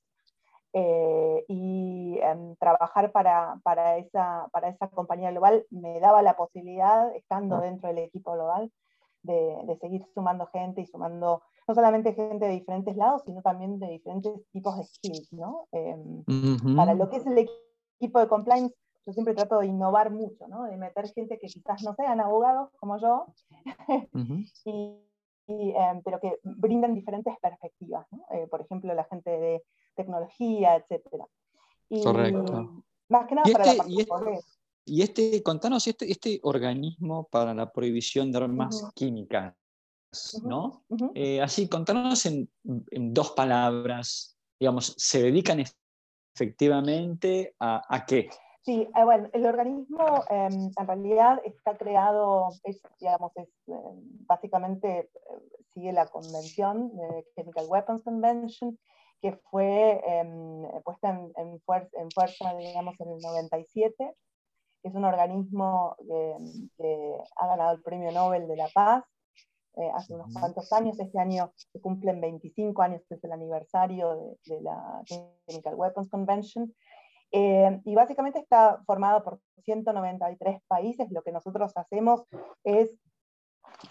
Eh, 0.75 1.45
y 1.49 2.19
em, 2.21 2.55
trabajar 2.57 3.11
para, 3.11 3.59
para, 3.63 3.97
esa, 3.97 4.49
para 4.53 4.69
esa 4.69 4.89
compañía 4.89 5.31
global 5.31 5.67
me 5.71 5.99
daba 5.99 6.21
la 6.21 6.37
posibilidad, 6.37 7.15
estando 7.17 7.57
ah. 7.57 7.61
dentro 7.63 7.89
del 7.89 7.99
equipo 7.99 8.33
global, 8.33 8.71
de, 9.23 9.79
seguir 9.81 10.05
sumando 10.15 10.47
gente 10.47 10.81
y 10.81 10.87
sumando 10.87 11.43
no 11.67 11.75
solamente 11.75 12.15
gente 12.15 12.47
de 12.47 12.53
diferentes 12.53 12.97
lados, 12.97 13.23
sino 13.25 13.43
también 13.43 13.79
de 13.79 13.89
diferentes 13.89 14.33
tipos 14.53 14.77
de 14.77 14.85
skills, 14.85 15.33
¿no? 15.33 15.67
Em, 15.73 16.25
para 16.77 16.95
lo 16.95 17.11
que 17.11 17.17
es 17.17 17.27
el 17.27 17.39
equipo 17.99 18.21
de 18.21 18.29
compliance, 18.29 18.75
yo 19.07 19.13
siempre 19.13 19.35
trato 19.35 19.59
de 19.61 19.67
innovar 19.67 20.11
mucho, 20.11 20.49
¿no? 20.49 20.65
De 20.65 20.77
meter 20.77 21.09
gente 21.13 21.39
que 21.39 21.47
quizás 21.47 21.83
no 21.83 21.95
sean 21.95 22.21
abogados 22.21 22.71
como 22.79 22.99
yo, 22.99 23.27
em, 25.47 26.03
pero 26.03 26.21
que 26.21 26.39
brindan 26.43 26.95
diferentes 26.95 27.35
perspectivas, 27.41 28.07
¿no? 28.13 28.25
Eh, 28.31 28.47
por 28.49 28.61
ejemplo, 28.61 28.95
la 28.95 29.05
gente 29.05 29.31
de 29.31 29.63
tecnología, 29.99 30.77
etc. 30.77 31.03
Correcto. 32.03 32.85
Más 33.09 33.27
que 33.27 33.35
nada 33.35 33.53
para 33.53 33.65
la 33.65 33.73
este, 33.73 34.07
parte 34.07 34.41
y 34.89 35.03
este, 35.03 35.43
contanos, 35.43 35.87
este, 35.87 36.11
este 36.11 36.41
organismo 36.43 37.29
para 37.31 37.55
la 37.55 37.71
prohibición 37.71 38.33
de 38.33 38.39
armas 38.39 38.91
químicas, 38.95 39.55
¿no? 40.43 40.83
Eh, 41.15 41.43
así, 41.43 41.69
contanos 41.69 42.25
en, 42.27 42.49
dos 42.65 43.33
palabras, 43.33 44.39
digamos, 44.59 44.95
¿se 44.97 45.23
dedican 45.23 45.63
efectivamente 46.35 47.55
a, 47.61 48.05
qué? 48.07 48.31
Sí, 48.63 48.89
eh, 48.97 49.05
bueno, 49.05 49.29
el 49.33 49.47
organismo 49.47 50.25
em, 50.31 50.71
en 50.77 50.87
realidad 50.87 51.41
está 51.45 51.77
creado, 51.77 52.49
es, 52.65 52.83
digamos, 52.99 53.33
es, 53.37 53.49
em, 53.67 54.27
básicamente 54.27 54.99
eh, 54.99 55.09
sigue 55.73 55.93
la 55.93 56.07
convención, 56.07 56.93
Chemical 57.35 57.67
Weapons 57.69 58.03
Convention, 58.05 58.79
que 59.21 59.33
fue 59.51 60.01
em, 60.05 60.63
puesta 60.85 61.11
en, 61.11 61.33
en, 61.37 61.61
fuerza, 61.61 61.91
en 61.99 62.11
fuerza, 62.11 62.55
digamos, 62.57 63.01
en 63.01 63.13
el 63.13 63.19
97 63.21 64.15
es 64.83 64.95
un 64.95 65.05
organismo 65.05 65.97
que, 66.77 67.19
ha 67.37 67.47
ganado 67.47 67.73
el 67.73 67.83
Premio 67.83 68.13
Nobel 68.13 68.47
de 68.47 68.57
la 68.57 68.69
Paz 68.69 69.05
eh, 69.77 69.91
hace 69.95 70.15
unos 70.15 70.33
cuantos 70.33 70.73
años. 70.73 70.99
Este 70.99 71.19
año 71.19 71.53
se 71.57 71.81
cumplen 71.81 72.21
25 72.21 72.81
años 72.83 73.03
desde 73.09 73.29
el 73.29 73.33
aniversario 73.33 74.37
de, 74.45 74.61
la 74.61 75.03
Chemical 75.05 75.75
Weapons 75.75 76.09
Convention. 76.11 76.75
Eh, 77.31 77.81
y 77.85 77.95
básicamente 77.95 78.39
está 78.39 78.83
formado 78.87 79.23
por 79.23 79.41
193 79.65 80.63
países. 80.67 81.11
Lo 81.11 81.23
que 81.23 81.33
nosotros 81.33 81.73
hacemos 81.77 82.25
es 82.65 82.91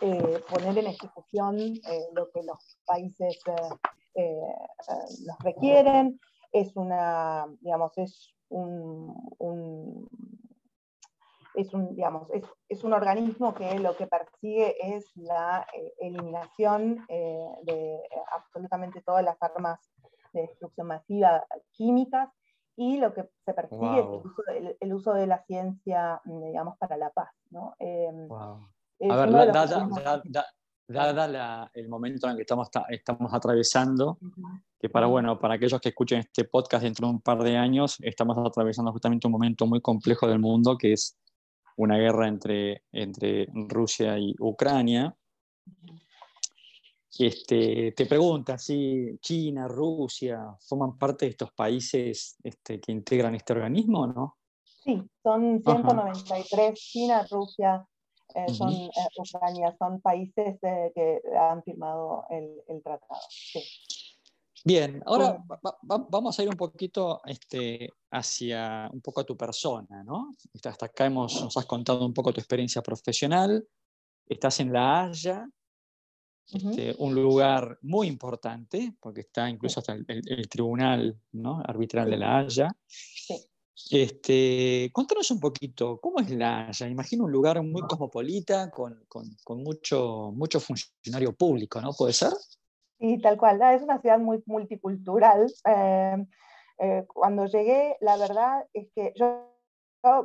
eh, 0.02 0.42
poner 0.50 0.78
en 0.78 0.88
ejecución 0.88 1.58
lo 2.14 2.30
que 2.32 2.44
los 2.44 2.78
países 2.86 3.40
los 4.18 5.38
requieren. 5.40 6.20
Es 6.52 6.76
una, 6.76 7.46
digamos, 7.62 7.98
es 7.98 8.34
un, 8.50 10.08
es 11.58 11.74
un, 11.74 11.96
digamos, 11.96 12.30
es, 12.32 12.44
es, 12.70 12.84
un 12.84 12.94
organismo 12.94 13.54
que 13.54 13.80
lo 13.80 13.96
que 13.98 14.08
persigue 14.08 14.76
es 14.96 15.06
la 15.16 15.66
eh, 15.74 15.94
eliminación 16.00 17.06
eh, 17.10 17.48
de 17.64 17.96
eh, 17.96 18.02
absolutamente 18.36 19.02
todas 19.02 19.24
las 19.24 19.42
armas 19.42 19.80
de 20.34 20.42
destrucción 20.42 20.88
masiva 20.88 21.46
químicas 21.72 22.30
y 22.76 22.98
lo 22.98 23.14
que 23.14 23.28
se 23.44 23.54
persigue 23.56 24.00
es 24.00 24.78
el 24.82 24.94
uso, 24.94 25.14
de, 25.14 25.26
la 25.26 25.44
ciencia, 25.46 26.22
digamos, 26.26 26.78
para 26.78 26.96
la 26.96 27.10
paz. 27.10 27.32
¿no? 27.50 27.74
Em, 27.80 28.30
A 28.32 29.16
ver, 29.16 29.30
dada, 30.88 31.70
el 31.74 31.90
momento 31.90 32.28
en 32.28 32.32
el 32.32 32.38
que 32.38 32.44
estamos, 32.44 32.70
estamos 32.90 33.34
atravesando, 33.34 34.18
que 34.80 34.90
para, 34.90 35.08
bueno, 35.08 35.40
para 35.40 35.56
aquellos 35.56 35.82
que 35.82 35.90
escuchen 35.90 36.20
este 36.20 36.46
podcast 36.46 36.84
dentro 36.84 37.08
de 37.08 37.14
un 37.14 37.22
par 37.22 37.44
de 37.44 37.58
años, 37.58 37.98
estamos 38.02 38.38
atravesando 38.38 38.92
justamente 38.92 39.28
un 39.28 39.34
momento 39.34 39.66
muy 39.66 39.82
complejo 39.82 40.28
del 40.28 40.40
mundo, 40.40 40.78
que 40.78 40.94
es 40.94 41.18
una 41.78 41.98
guerra 41.98 42.28
entre, 42.28 42.84
entre 42.92 43.48
Rusia 43.68 44.18
y 44.18 44.34
Ucrania. 44.40 45.16
Este, 47.20 47.94
te 47.94 48.06
pregunta 48.06 48.58
si 48.58 49.18
China, 49.20 49.68
Rusia 49.68 50.56
forman 50.60 50.98
parte 50.98 51.26
de 51.26 51.32
estos 51.32 51.52
países 51.52 52.38
este, 52.44 52.80
que 52.80 52.92
integran 52.92 53.34
este 53.34 53.54
organismo 53.54 54.06
no? 54.06 54.38
Sí, 54.64 55.04
son 55.24 55.62
193, 55.64 56.80
China, 56.80 57.26
Rusia, 57.30 57.86
eh, 58.38 58.54
son, 58.54 58.72
eh, 58.72 58.90
Ucrania, 59.18 59.76
son 59.80 60.00
países 60.00 60.60
eh, 60.62 60.92
que 60.94 61.22
han 61.36 61.64
firmado 61.64 62.26
el, 62.30 62.62
el 62.68 62.84
tratado. 62.84 63.20
Sí. 63.30 63.64
Bien, 64.64 65.02
ahora 65.06 65.44
vamos 65.82 66.38
a 66.38 66.44
ir 66.44 66.50
un 66.50 66.56
poquito 66.58 67.22
este, 67.26 67.90
hacia 68.12 68.90
un 68.92 69.02
poco 69.02 69.22
a 69.22 69.24
tu 69.24 69.36
persona, 69.36 70.04
¿no? 70.04 70.36
Hasta 70.54 70.86
acá 70.86 71.06
hemos, 71.06 71.42
nos 71.42 71.56
has 71.58 71.66
contado 71.66 72.06
un 72.06 72.14
poco 72.14 72.34
tu 72.34 72.42
experiencia 72.42 72.82
profesional, 72.82 73.66
estás 74.28 74.60
en 74.60 74.74
La 74.74 75.06
Haya, 75.06 75.48
este, 76.54 76.96
un 77.00 77.16
lugar 77.16 77.78
muy 77.82 78.08
importante, 78.08 78.94
porque 79.00 79.22
está 79.22 79.50
incluso 79.50 79.80
hasta 79.80 79.94
el, 79.94 80.50
tribunal 80.50 81.20
¿no? 81.32 81.62
arbitral 81.66 82.10
de 82.10 82.18
La 82.18 82.40
Haya. 82.40 82.70
Este, 83.92 84.90
contanos 84.92 85.30
un 85.32 85.40
poquito, 85.40 86.00
¿cómo 86.02 86.20
es 86.20 86.30
La 86.32 86.68
Haya? 86.68 86.88
Imagino 86.88 87.26
un 87.26 87.32
lugar 87.32 87.62
muy 87.62 87.82
cosmopolita, 87.84 88.72
con, 88.72 89.06
con, 89.08 89.26
con 89.44 89.64
mucho, 89.64 90.32
mucho 90.34 90.60
funcionario 90.60 91.34
público, 91.34 91.80
¿no? 91.80 91.92
¿Puede 91.94 92.14
ser? 92.14 92.34
Y 93.00 93.22
tal 93.22 93.38
cual, 93.38 93.62
es 93.74 93.84
una 93.84 94.02
ciudad 94.02 94.20
muy 94.20 94.42
multicultural. 94.48 95.52
Eh, 95.66 96.26
eh, 96.80 97.06
cuando 97.08 97.46
llegué, 97.46 97.98
la 98.02 98.18
verdad 98.18 98.66
es 98.74 98.90
que 98.96 99.14
yo, 99.16 99.54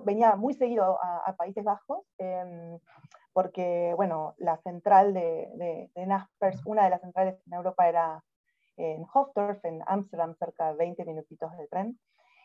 venía 0.04 0.36
muy 0.36 0.54
seguido 0.54 0.98
a, 1.02 1.34
Países 1.36 1.64
Bajos, 1.64 2.04
em, 2.18 2.78
porque, 3.32 3.92
bueno, 3.96 4.34
la 4.38 4.58
central 4.58 5.12
de, 5.12 5.90
de, 5.94 6.06
Naspers, 6.06 6.60
una 6.66 6.84
de 6.84 6.90
las 6.90 7.00
centrales 7.00 7.40
en 7.46 7.52
Europa 7.54 7.88
era 7.88 8.24
en 8.76 9.04
Hofdorf, 9.12 9.64
en 9.64 9.82
Ámsterdam, 9.86 10.34
cerca 10.38 10.68
de 10.68 10.76
20 10.76 11.04
minutitos 11.04 11.50
de 11.56 11.66
tren. 11.68 11.98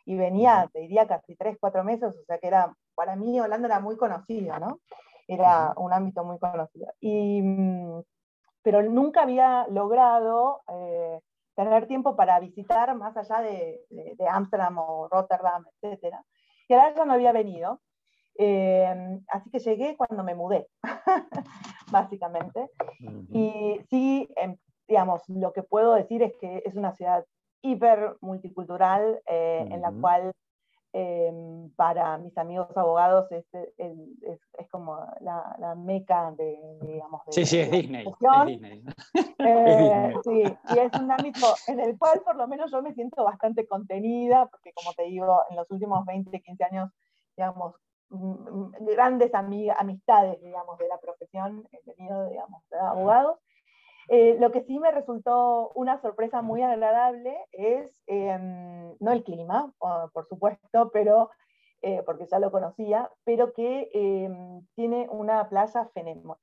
Y 0.07 0.15
venía, 0.15 0.69
te 0.71 0.79
diría, 0.79 1.05
casi 1.05 1.35
3, 1.35 1.57
4 1.59 1.83
meses, 1.83 2.15
o 2.15 2.23
sea 2.25 2.37
que 2.37 2.47
era, 2.47 2.73
para 2.95 3.17
mí 3.17 3.41
Holanda 3.41 3.67
era 3.67 3.81
muy 3.81 3.97
conocido, 3.97 4.57
¿no? 4.57 4.79
Era 5.27 5.73
un 5.75 5.91
ámbito 5.91 6.23
muy 6.23 6.39
conocido. 6.39 6.87
Y 7.01 7.41
mm, 7.41 8.01
pero 8.63 8.81
nunca 8.83 9.23
había 9.23 9.67
logrado 9.69 10.61
eh, 10.71 11.19
tener 11.55 11.87
tiempo 11.87 12.15
para 12.15 12.39
visitar 12.39 12.95
más 12.95 13.17
allá 13.17 13.41
de, 13.41 13.81
Ámsterdam 14.29 14.77
o 14.77 15.09
Rotterdam, 15.09 15.65
etc. 15.81 16.15
Y 16.69 16.73
ahora 16.73 16.93
ya 16.95 17.03
no 17.03 17.11
había 17.11 17.33
venido. 17.33 17.81
Eh, 18.39 19.19
así 19.27 19.49
que 19.49 19.59
llegué 19.59 19.97
cuando 19.97 20.23
me 20.23 20.35
mudé, 20.35 20.69
básicamente. 21.91 22.69
Y 23.33 23.81
sí, 23.89 24.29
em, 24.37 24.55
digamos, 24.87 25.21
lo 25.27 25.51
que 25.51 25.63
puedo 25.63 25.95
decir 25.95 26.23
es 26.23 26.33
que 26.39 26.61
es 26.65 26.75
una 26.75 26.93
ciudad 26.93 27.25
hiper 27.61 28.17
multicultural 28.21 29.21
eh, 29.27 29.67
en 29.69 29.81
la 29.81 29.91
cual 29.91 30.33
Em, 30.99 31.69
para 31.75 32.17
mis 32.17 32.35
amigos 32.39 32.75
abogados 32.75 33.31
es, 33.31 33.45
es, 33.53 34.39
es, 34.57 34.69
como 34.71 34.97
la, 35.19 35.55
la, 35.59 35.75
meca 35.75 36.31
de, 36.31 36.57
digamos, 36.81 37.23
de, 37.25 37.33
Sí, 37.33 37.45
sí, 37.45 37.59
es 37.59 37.69
Disney. 37.69 38.05
Eh, 39.39 40.13
sí, 40.23 40.43
y 40.43 40.79
es 40.79 40.91
un 40.99 41.11
ámbito 41.11 41.53
en 41.67 41.79
el 41.79 41.97
cual 41.99 42.21
por 42.25 42.35
lo 42.35 42.47
menos 42.47 42.71
yo 42.71 42.81
me 42.81 42.93
siento 42.95 43.23
bastante 43.23 43.67
contenida, 43.67 44.47
porque 44.47 44.73
como 44.73 44.91
te 44.93 45.03
digo, 45.03 45.43
en 45.51 45.55
los 45.57 45.69
últimos 45.69 46.03
20, 46.03 46.41
15 46.41 46.63
años, 46.63 46.89
digamos, 47.35 47.75
grandes 48.09 49.31
amistades, 49.35 50.41
digamos, 50.41 50.79
de 50.79 50.87
la 50.87 50.97
profesión 50.97 51.67
he 51.71 51.91
tenido, 51.91 52.27
digamos, 52.27 52.63
de 52.71 52.79
abogados. 52.79 53.37
Eh, 54.09 54.37
lo 54.39 54.51
que 54.51 54.61
sí 54.61 54.79
me 54.79 54.91
resultó 54.91 55.71
una 55.75 55.99
sorpresa 56.01 56.41
muy 56.41 56.61
agradable 56.61 57.37
es, 57.51 58.01
em, 58.07 58.95
no 58.99 59.11
el 59.11 59.23
clima, 59.23 59.73
por 59.79 60.27
supuesto, 60.27 60.89
pero, 60.93 61.29
eh, 61.81 62.01
porque 62.05 62.25
ya 62.25 62.39
lo 62.39 62.51
conocía, 62.51 63.11
pero 63.25 63.53
que 63.53 63.89
em, 63.93 64.65
tiene 64.75 65.07
una 65.09 65.49
playa 65.49 65.89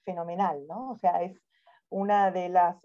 fenomenal, 0.04 0.66
¿no? 0.66 0.90
O 0.90 0.96
sea, 0.96 1.22
es 1.22 1.40
una 1.88 2.30
de 2.30 2.48
las 2.48 2.76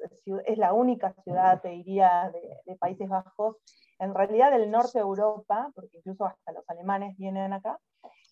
es 0.45 0.57
la 0.57 0.74
única 0.74 1.13
ciudad, 1.24 1.62
te 1.62 1.69
diría, 1.69 2.31
de, 2.65 2.75
Países 2.77 3.09
Bajos, 3.09 3.57
en 3.98 4.13
realidad 4.13 4.51
del 4.51 4.71
norte 4.71 5.00
de 5.00 5.03
Europa, 5.03 5.71
porque 5.75 5.98
incluso 5.98 6.25
hasta 6.25 6.51
los 6.53 6.63
alemanes 6.69 7.17
vienen 7.17 7.51
acá. 7.51 7.77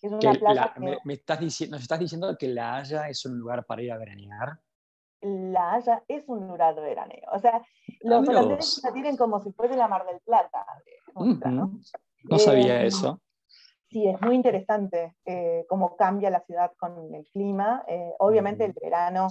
Es 0.00 0.12
una 0.12 0.32
playa 0.32 0.72
me, 0.78 1.14
estás 1.14 1.40
diciendo, 1.40 1.74
¿Nos 1.74 1.82
estás 1.82 1.98
diciendo 1.98 2.36
que 2.38 2.48
La 2.48 2.76
Haya 2.76 3.08
es 3.08 3.26
un 3.26 3.36
lugar 3.38 3.66
para 3.66 3.82
ir 3.82 3.92
a 3.92 3.98
veranear? 3.98 4.58
La 5.20 5.74
Haya 5.74 6.04
es 6.08 6.28
un 6.28 6.46
lugar 6.46 6.74
de 6.74 6.82
veraneo. 6.82 7.28
O 7.32 7.38
sea, 7.38 7.62
los 8.02 8.28
holandeses 8.28 8.82
la 8.84 8.92
tienen 8.92 9.16
como 9.16 9.40
si 9.40 9.52
fuese 9.52 9.76
la 9.76 9.88
Mar 9.88 10.06
del 10.06 10.20
Plata. 10.20 10.64
¿no? 11.50 12.38
sabía 12.38 12.82
eh, 12.82 12.86
eso. 12.86 13.20
Sí, 13.90 14.06
es 14.06 14.20
muy 14.20 14.34
interesante 14.34 15.16
eh, 15.24 15.64
cómo 15.68 15.96
cambia 15.96 16.30
la 16.30 16.40
ciudad 16.40 16.72
con 16.78 17.14
el 17.14 17.26
clima. 17.32 17.84
Eh, 17.88 18.12
obviamente 18.18 18.64
el 18.64 18.74
verano 18.80 19.28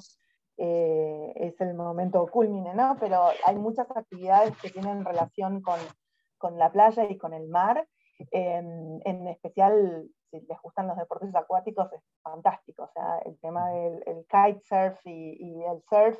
es 0.60 1.62
el 1.62 1.76
momento 1.76 2.26
culmine, 2.26 2.74
¿no? 2.74 2.98
Pero 3.00 3.28
hay 3.46 3.56
muchas 3.58 3.86
actividades 3.96 4.58
que 4.58 4.72
tienen 4.72 5.06
relación 5.06 5.62
con, 5.62 5.80
con 6.40 6.58
la 6.58 6.72
playa 6.72 7.04
y 7.08 7.16
con 7.16 7.34
el 7.34 7.48
mar. 7.48 7.88
en 8.32 9.28
especial 9.28 10.10
si 10.32 10.42
les 10.42 10.62
gustan 10.62 10.88
los 10.88 10.98
deportes 10.98 11.34
acuáticos, 11.36 11.92
es 11.94 12.02
fantástico. 12.22 12.67
O 12.80 12.88
sea, 12.88 13.20
el 13.26 13.38
tema 13.40 13.70
del 13.70 14.04
el 14.06 14.26
kitesurf 14.26 15.00
y, 15.06 15.38
y, 15.40 15.64
el 15.64 15.82
surf 15.90 16.18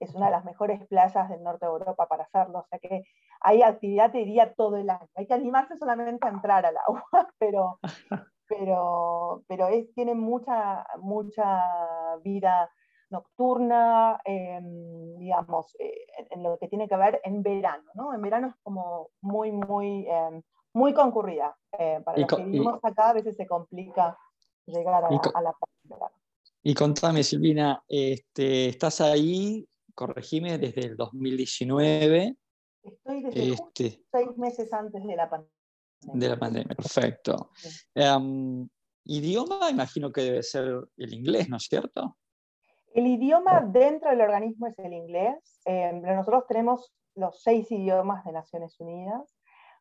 es 0.00 0.14
una 0.14 0.26
de 0.26 0.32
las 0.32 0.44
mejores 0.44 0.86
playas 0.88 1.28
del 1.28 1.42
norte 1.42 1.66
de 1.66 1.72
Europa 1.72 2.06
para 2.06 2.24
hacerlo. 2.24 2.60
O 2.60 2.66
sea 2.68 2.78
que 2.78 3.04
hay 3.40 3.62
actividad, 3.62 4.12
te 4.12 4.18
diría, 4.18 4.54
todo 4.54 4.76
el 4.76 4.88
año. 4.90 5.08
Hay 5.14 5.26
que 5.26 5.34
animarse 5.34 5.76
solamente 5.76 6.26
a 6.26 6.30
entrar 6.30 6.64
al 6.64 6.76
agua, 6.76 7.04
pero, 7.38 7.78
pero, 8.48 9.42
pero 9.48 9.68
es, 9.68 9.92
tiene 9.94 10.14
mucha, 10.14 10.86
mucha 10.98 11.62
vida 12.22 12.70
nocturna, 13.10 14.20
em, 14.24 15.18
digamos, 15.18 15.74
eh, 15.80 16.06
en, 16.30 16.42
lo 16.44 16.58
que 16.58 16.68
tiene 16.68 16.88
que 16.88 16.96
ver 16.96 17.20
en 17.24 17.42
verano, 17.42 17.90
¿no? 17.94 18.14
En 18.14 18.22
verano 18.22 18.48
es 18.48 18.54
como 18.62 19.08
muy, 19.20 19.50
muy 19.50 20.06
em, 20.08 20.42
muy 20.72 20.94
concurrida. 20.94 21.56
Eh, 21.78 22.00
para 22.04 22.18
los 22.18 22.28
que 22.28 22.44
vivimos 22.44 22.78
acá 22.82 23.10
a 23.10 23.12
veces 23.12 23.36
se 23.36 23.46
complica 23.46 24.16
llegar 24.66 25.04
a, 25.04 25.10
la 25.10 25.20
playa. 25.20 25.54
Y 26.62 26.74
contame, 26.74 27.22
Silvina, 27.22 27.82
este, 27.88 28.68
estás 28.68 29.00
ahí, 29.00 29.66
corregime, 29.94 30.58
desde 30.58 30.82
el 30.82 30.96
2019. 30.96 32.36
Estoy 32.82 33.22
desde 33.22 33.52
este, 33.52 34.04
seis 34.10 34.36
meses 34.36 34.72
antes 34.72 35.02
de 35.04 35.16
la 35.16 35.28
pandemia. 35.28 35.54
De 36.02 36.28
la 36.28 36.38
pandemia, 36.38 36.74
perfecto. 36.74 37.50
Em, 37.94 38.68
idioma, 39.04 39.70
imagino 39.70 40.10
que 40.12 40.22
debe 40.22 40.42
ser 40.42 40.88
el 40.96 41.14
inglés, 41.14 41.48
¿no 41.48 41.56
es 41.56 41.64
cierto? 41.64 42.16
El 42.94 43.06
idioma 43.06 43.60
dentro 43.60 44.10
del 44.10 44.20
organismo 44.20 44.66
es 44.66 44.78
el 44.78 44.92
inglés. 44.92 45.60
Em, 45.64 46.02
nosotros 46.02 46.44
tenemos 46.48 46.92
los 47.14 47.42
seis 47.42 47.70
idiomas 47.70 48.24
de 48.24 48.32
Naciones 48.32 48.78
Unidas. 48.80 49.36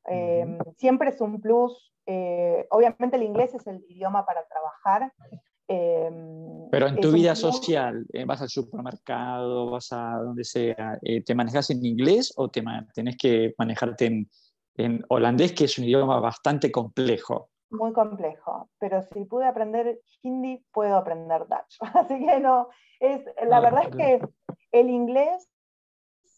Em, 0.05 0.59
siempre 0.77 1.09
es 1.09 1.21
un 1.21 1.41
plus. 1.41 1.93
Eh, 2.05 2.67
obviamente 2.71 3.17
el 3.17 3.23
inglés 3.23 3.53
es 3.53 3.65
el 3.67 3.83
idioma 3.89 4.25
para 4.25 4.45
trabajar. 4.48 5.13
Em, 5.72 6.68
Pero 6.72 6.88
en 6.88 7.00
tu 7.00 7.12
vida 7.12 7.36
social, 7.36 8.03
eh, 8.12 8.25
vas 8.25 8.42
al 8.42 8.50
supermercado, 8.50 9.70
vas 9.70 9.92
a 9.92 10.18
donde 10.18 10.44
sea, 10.44 10.98
eh, 11.03 11.24
¿te 11.24 11.36
manejas 11.36 11.70
en 11.70 11.86
inglés 11.86 12.34
o 12.38 12.50
te 12.50 12.64
tenés 12.96 13.18
que 13.18 13.53
manejarte 13.55 14.05
en, 14.08 14.29
en 14.75 15.05
holandés, 15.10 15.53
que 15.53 15.66
es 15.66 15.77
un 15.77 15.86
idioma 15.86 16.20
bastante 16.20 16.72
complejo? 16.72 17.51
Muy 17.70 17.94
complejo, 17.94 18.68
pero 18.79 19.03
si 19.14 19.25
pude 19.25 19.46
aprender 19.46 20.01
hindi, 20.24 20.66
puedo 20.72 20.96
aprender 20.98 21.42
Dutch. 21.42 21.77
Así 21.94 22.18
que 22.18 22.40
no, 22.40 22.70
es, 23.00 23.24
la 23.48 23.58
ah, 23.58 23.62
verdad 23.62 23.84
es 23.84 23.96
que 23.96 24.22
el 24.72 24.90
inglés 24.90 25.48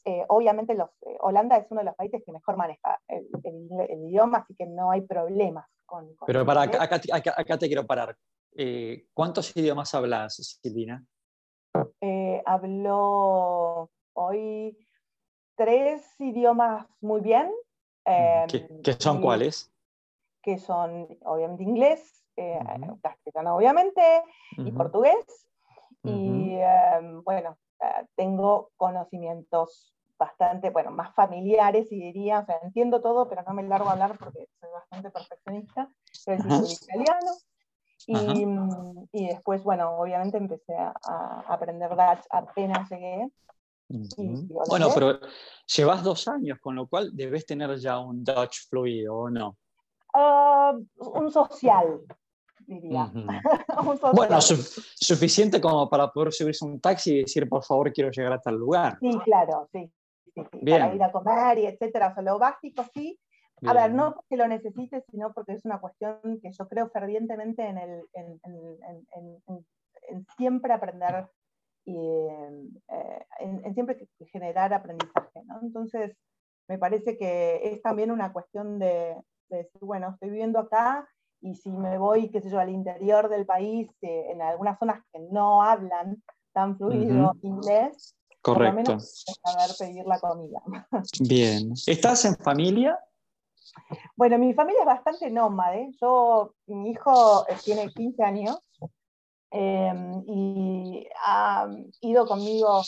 eh, 0.03 0.25
obviamente 0.29 0.73
los, 0.73 0.89
eh, 1.05 1.15
Holanda 1.19 1.57
es 1.57 1.67
uno 1.69 1.81
de 1.81 1.85
los 1.85 1.95
países 1.95 2.23
que 2.25 2.31
mejor 2.31 2.57
maneja 2.57 2.99
el, 3.07 3.27
idioma, 4.07 4.39
así 4.39 4.55
que 4.55 4.65
no 4.65 4.91
hay 4.91 5.01
problemas 5.01 5.67
con... 5.85 6.15
Pero 6.25 6.45
para 6.45 6.63
acá, 6.63 6.83
acá, 6.83 7.57
te 7.57 7.67
quiero 7.67 7.85
parar. 7.85 8.17
Eh, 8.53 9.07
¿Cuántos 9.13 9.55
idiomas 9.55 9.93
hablas, 9.95 10.59
Silvina? 10.61 11.05
hablo 12.45 13.89
hoy 14.13 14.77
tres 15.55 16.03
idiomas 16.19 16.87
muy 17.01 17.21
bien. 17.21 17.51
¿Qué, 18.03 18.67
em, 18.69 18.97
son 18.99 19.21
cuáles? 19.21 19.71
Que 20.41 20.57
son, 20.57 21.07
obviamente, 21.23 21.63
inglés, 21.63 22.25
castellano, 23.01 23.55
obviamente, 23.55 24.01
y 24.57 24.71
portugués. 24.71 25.47
Y 26.03 26.55
em, 26.55 27.23
bueno, 27.23 27.57
tengo 28.15 28.71
conocimientos 28.75 29.93
bastante, 30.17 30.69
bueno, 30.69 30.91
más 30.91 31.13
familiares 31.15 31.91
y 31.91 31.99
diría, 31.99 32.39
o 32.39 32.45
sea, 32.45 32.59
entiendo 32.61 33.01
todo, 33.01 33.27
pero 33.27 33.43
no 33.43 33.53
me 33.53 33.63
largo 33.63 33.89
a 33.89 33.93
hablar 33.93 34.17
porque 34.17 34.47
soy 34.59 34.69
bastante 34.71 35.09
perfeccionista, 35.09 35.91
pero 36.25 36.47
es 36.47 36.83
italiano. 36.83 37.31
Y, 38.07 38.45
y, 39.11 39.27
después, 39.27 39.63
bueno, 39.63 39.97
obviamente 39.97 40.37
empecé 40.37 40.75
a, 40.75 41.43
aprender 41.47 41.89
Dutch 41.89 42.25
apenas 42.29 42.89
llegué. 42.89 43.29
bueno, 44.67 44.89
pero 44.93 45.19
llevas 45.65 46.03
dos 46.03 46.27
años, 46.27 46.59
con 46.59 46.75
lo 46.75 46.87
cual 46.87 47.11
debes 47.13 47.45
tener 47.45 47.77
ya 47.77 47.99
un 47.99 48.23
Dutch 48.23 48.67
fluido, 48.69 49.15
¿o 49.15 49.29
no? 49.29 49.57
Ah, 50.13 50.73
un 50.97 51.31
social, 51.31 52.01
diría. 52.59 53.11
bueno, 54.13 54.39
suficiente 54.41 55.61
como 55.61 55.89
para 55.89 56.11
poder 56.11 56.33
subirse 56.33 56.65
a 56.65 56.67
un 56.67 56.79
taxi 56.79 57.13
y 57.13 57.21
decir, 57.21 57.47
por 57.47 57.63
favor, 57.63 57.91
quiero 57.93 58.11
llegar 58.11 58.33
a 58.33 58.41
tal 58.41 58.55
lugar. 58.55 58.97
Sí, 58.99 59.17
claro, 59.23 59.69
sí. 59.71 59.91
Para 60.33 60.93
ir 60.95 61.03
a 61.03 61.11
comer 61.11 61.57
y 61.59 61.65
etcétera. 61.65 62.09
O 62.09 62.13
sea, 62.13 62.23
lo 62.23 62.39
básico 62.39 62.85
sí. 62.93 63.19
A 63.65 63.73
ver, 63.73 63.93
no 63.93 64.15
porque 64.15 64.37
lo 64.37 64.47
necesites, 64.47 65.03
sino 65.11 65.33
porque 65.33 65.53
es 65.53 65.65
una 65.65 65.79
cuestión 65.79 66.19
que 66.41 66.51
yo 66.51 66.67
creo 66.67 66.89
fervientemente 66.89 67.63
en, 67.63 67.77
el, 67.77 68.03
en, 68.13 68.39
en, 68.43 70.25
siempre 70.37 70.73
aprender 70.73 71.27
y 71.85 71.95
eh, 71.95 73.25
en, 73.39 73.73
siempre 73.73 74.07
generar 74.31 74.73
aprendizaje. 74.73 75.43
¿no? 75.45 75.59
Entonces, 75.61 76.15
me 76.67 76.79
parece 76.79 77.17
que 77.17 77.61
es 77.63 77.81
también 77.81 78.11
una 78.11 78.33
cuestión 78.33 78.79
de, 78.79 79.15
de 79.49 79.57
decir, 79.57 79.81
bueno, 79.81 80.09
estoy 80.13 80.29
viviendo 80.29 80.59
acá 80.59 81.07
y 81.41 81.55
si 81.55 81.69
me 81.71 81.97
voy, 81.97 82.29
qué 82.29 82.41
sé 82.41 82.49
yo, 82.49 82.59
al 82.59 82.69
interior 82.69 83.29
del 83.29 83.45
país, 83.45 83.89
eh, 84.01 84.31
en 84.31 84.41
algunas 84.41 84.79
zonas 84.79 85.03
que 85.11 85.19
no 85.31 85.61
hablan 85.61 86.21
tan 86.53 86.77
fluido 86.77 87.33
inglés, 87.41 88.15
Correcto. 88.41 88.75
Por 88.75 88.85
lo 88.85 88.93
menos 88.95 89.25
saber 89.43 89.69
pedir 89.77 90.05
la 90.05 90.19
comida. 90.19 90.61
Bien. 91.19 91.73
¿Estás 91.85 92.25
en 92.25 92.35
familia? 92.37 92.97
Bueno, 94.15 94.37
mi 94.37 94.53
familia 94.53 94.81
es 94.81 94.85
bastante 94.85 95.29
nómade. 95.29 95.91
Yo, 96.01 96.53
mi 96.67 96.91
hijo 96.91 97.45
tiene 97.63 97.89
15 97.89 98.23
años 98.23 98.59
em, 99.51 100.23
y 100.27 101.07
ha 101.25 101.67
ido 102.01 102.25
conmigo 102.25 102.81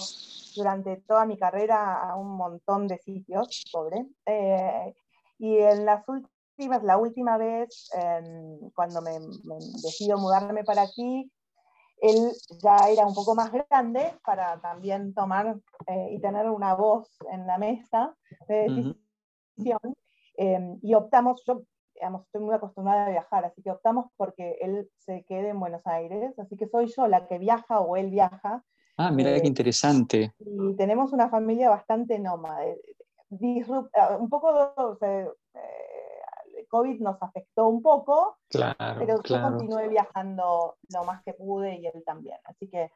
durante 0.56 0.98
toda 1.08 1.26
mi 1.26 1.38
carrera 1.38 2.10
a 2.10 2.16
un 2.16 2.36
montón 2.36 2.88
de 2.88 2.98
sitios, 3.00 3.66
pobre. 3.72 4.06
Eh, 4.26 4.94
y 5.40 5.58
en 5.58 5.86
las 5.86 6.08
últimas 6.08 6.30
la 6.84 6.98
última 6.98 7.38
vez, 7.38 7.90
em, 7.94 8.70
cuando 8.76 9.02
me, 9.02 9.20
decido 9.82 10.18
mudarme 10.18 10.64
para 10.64 10.84
aquí, 10.84 11.32
él 12.02 12.32
ya 12.62 12.90
era 12.90 13.06
un 13.08 13.14
poco 13.14 13.34
más 13.34 13.52
grande 13.52 14.14
para 14.26 14.60
también 14.60 15.14
tomar 15.14 15.58
eh, 15.88 16.10
y 16.12 16.20
tener 16.20 16.50
una 16.50 16.76
voz 16.76 17.10
en 17.32 17.48
la 17.48 17.58
mesa 17.58 18.16
de 18.48 18.96
decisión. 19.58 19.96
Em, 20.36 20.80
y 20.82 20.94
optamos, 20.94 21.44
yo 21.46 21.64
digamos, 21.94 22.26
estoy 22.26 22.42
muy 22.42 22.56
acostumbrada 22.56 23.06
a 23.06 23.12
viajar, 23.12 23.46
así 23.46 23.62
que 23.62 23.72
optamos 23.72 24.08
porque 24.18 24.58
él 24.62 24.90
se 24.98 25.24
quede 25.26 25.50
en 25.50 25.60
Buenos 25.60 25.86
Aires, 25.86 26.38
así 26.40 26.58
que 26.58 26.68
soy 26.68 26.88
yo 26.88 27.08
la 27.08 27.28
que 27.28 27.38
viaja 27.38 27.80
o 27.80 27.96
él 27.98 28.10
viaja. 28.10 28.64
Ah, 28.98 29.12
mira 29.12 29.32
qué 29.34 29.46
eh, 29.46 29.48
interesante. 29.48 30.34
Y 30.40 30.76
tenemos 30.76 31.14
una 31.14 31.30
familia 31.30 31.70
bastante 31.70 32.18
nómada, 32.20 32.66
ah, 33.96 34.18
un 34.20 34.30
poco, 34.30 34.74
o 34.76 34.96
sea, 34.96 35.28
COVID 36.74 37.02
nos 37.02 37.22
afectó 37.22 37.68
un 37.68 37.84
poco, 37.84 38.40
pero 38.50 39.22
yo 39.22 39.42
continué 39.44 39.90
viajando 39.90 40.78
lo 40.92 41.04
más 41.04 41.24
que 41.24 41.34
pude 41.34 41.80
y 41.80 41.86
él 41.86 42.04
también. 42.04 42.38
Así 42.46 42.68
que 42.68 42.92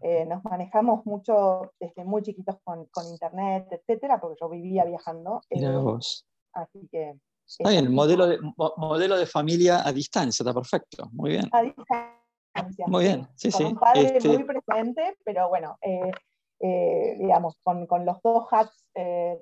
eh, 0.00 0.24
nos 0.24 0.42
manejamos 0.42 1.04
mucho 1.04 1.74
desde 1.78 2.02
muy 2.02 2.22
chiquitos 2.22 2.56
con, 2.64 2.86
con, 2.86 3.06
internet, 3.06 3.66
etcétera, 3.70 4.18
porque 4.18 4.38
yo 4.40 4.48
vivía 4.48 4.86
viajando. 4.86 5.42
Mira 5.50 5.74
eh, 5.74 5.76
vos. 5.76 6.26
Así 6.52 6.88
que. 6.90 7.14
Está 7.46 7.70
bien, 7.70 7.92
modelo 7.92 8.28
de, 8.28 8.38
modelo 8.76 9.16
de 9.16 9.26
familia 9.26 9.86
a 9.86 9.92
distancia, 9.92 10.44
está 10.44 10.54
perfecto, 10.54 11.08
muy 11.12 11.30
bien. 11.30 11.48
A 11.52 11.62
distancia. 11.62 12.86
Muy 12.86 13.04
bien, 13.04 13.28
sí, 13.34 13.50
sí. 13.50 13.64
Un 13.64 13.76
padre 13.76 14.16
este 14.16 14.28
muy 14.28 14.44
presente, 14.44 15.16
pero 15.24 15.48
bueno, 15.48 15.76
eh, 15.82 16.12
eh, 16.60 17.16
digamos, 17.18 17.56
con, 17.64 17.86
los 18.04 18.22
dos 18.22 18.46
hats 18.52 18.86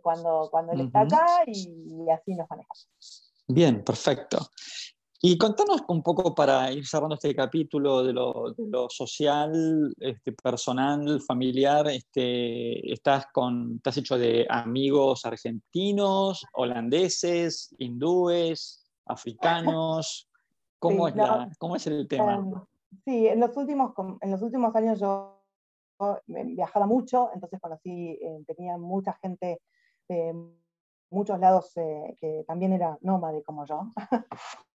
cuando, 0.01 0.49
cuando 0.51 0.73
él 0.73 0.83
está 0.83 1.01
acá 1.01 1.27
y, 1.47 2.09
así 2.11 2.35
nos 2.35 2.49
manejamos. 2.49 2.88
Bien, 3.47 3.85
perfecto. 3.85 4.38
Y 5.20 5.37
contanos 5.37 5.83
un 5.88 6.00
poco 6.00 6.33
para 6.33 6.70
ir 6.70 6.87
cerrando 6.87 7.16
este 7.16 7.35
capítulo 7.35 8.04
de 8.04 8.12
lo, 8.12 8.88
social, 8.88 9.92
este, 9.98 10.33
personal, 10.33 11.20
familiar. 11.20 11.88
Este, 11.88 12.92
¿estás, 12.92 13.26
con, 13.33 13.76
¿Estás 13.76 13.96
hecho 13.96 14.16
de 14.16 14.46
amigos 14.48 15.24
argentinos, 15.24 16.46
holandeses, 16.52 17.74
hindúes, 17.78 18.88
africanos? 19.07 20.31
¿Cómo, 20.78 21.09
es, 21.09 21.14
¿cómo 21.59 21.74
es 21.74 21.87
el 21.88 22.07
tema? 22.07 22.35
Em, 22.35 22.52
sí, 23.04 23.26
en 23.26 23.40
los, 23.40 23.57
últimos, 23.57 23.92
en 24.20 24.31
los 24.31 24.40
últimos 24.40 24.72
años 24.76 25.00
yo 25.00 25.42
viajaba 26.28 26.87
mucho, 26.87 27.31
entonces 27.35 27.61
conocí, 27.61 28.11
eh, 28.22 28.44
tenía 28.46 28.78
mucha 28.78 29.14
gente 29.14 29.61
de 30.09 30.33
muchos 31.11 31.40
lados 31.40 31.76
eh, 31.76 32.16
que 32.20 32.44
también 32.46 32.72
era 32.72 32.96
nómade 33.00 33.42
como 33.42 33.66
yo. 33.66 33.92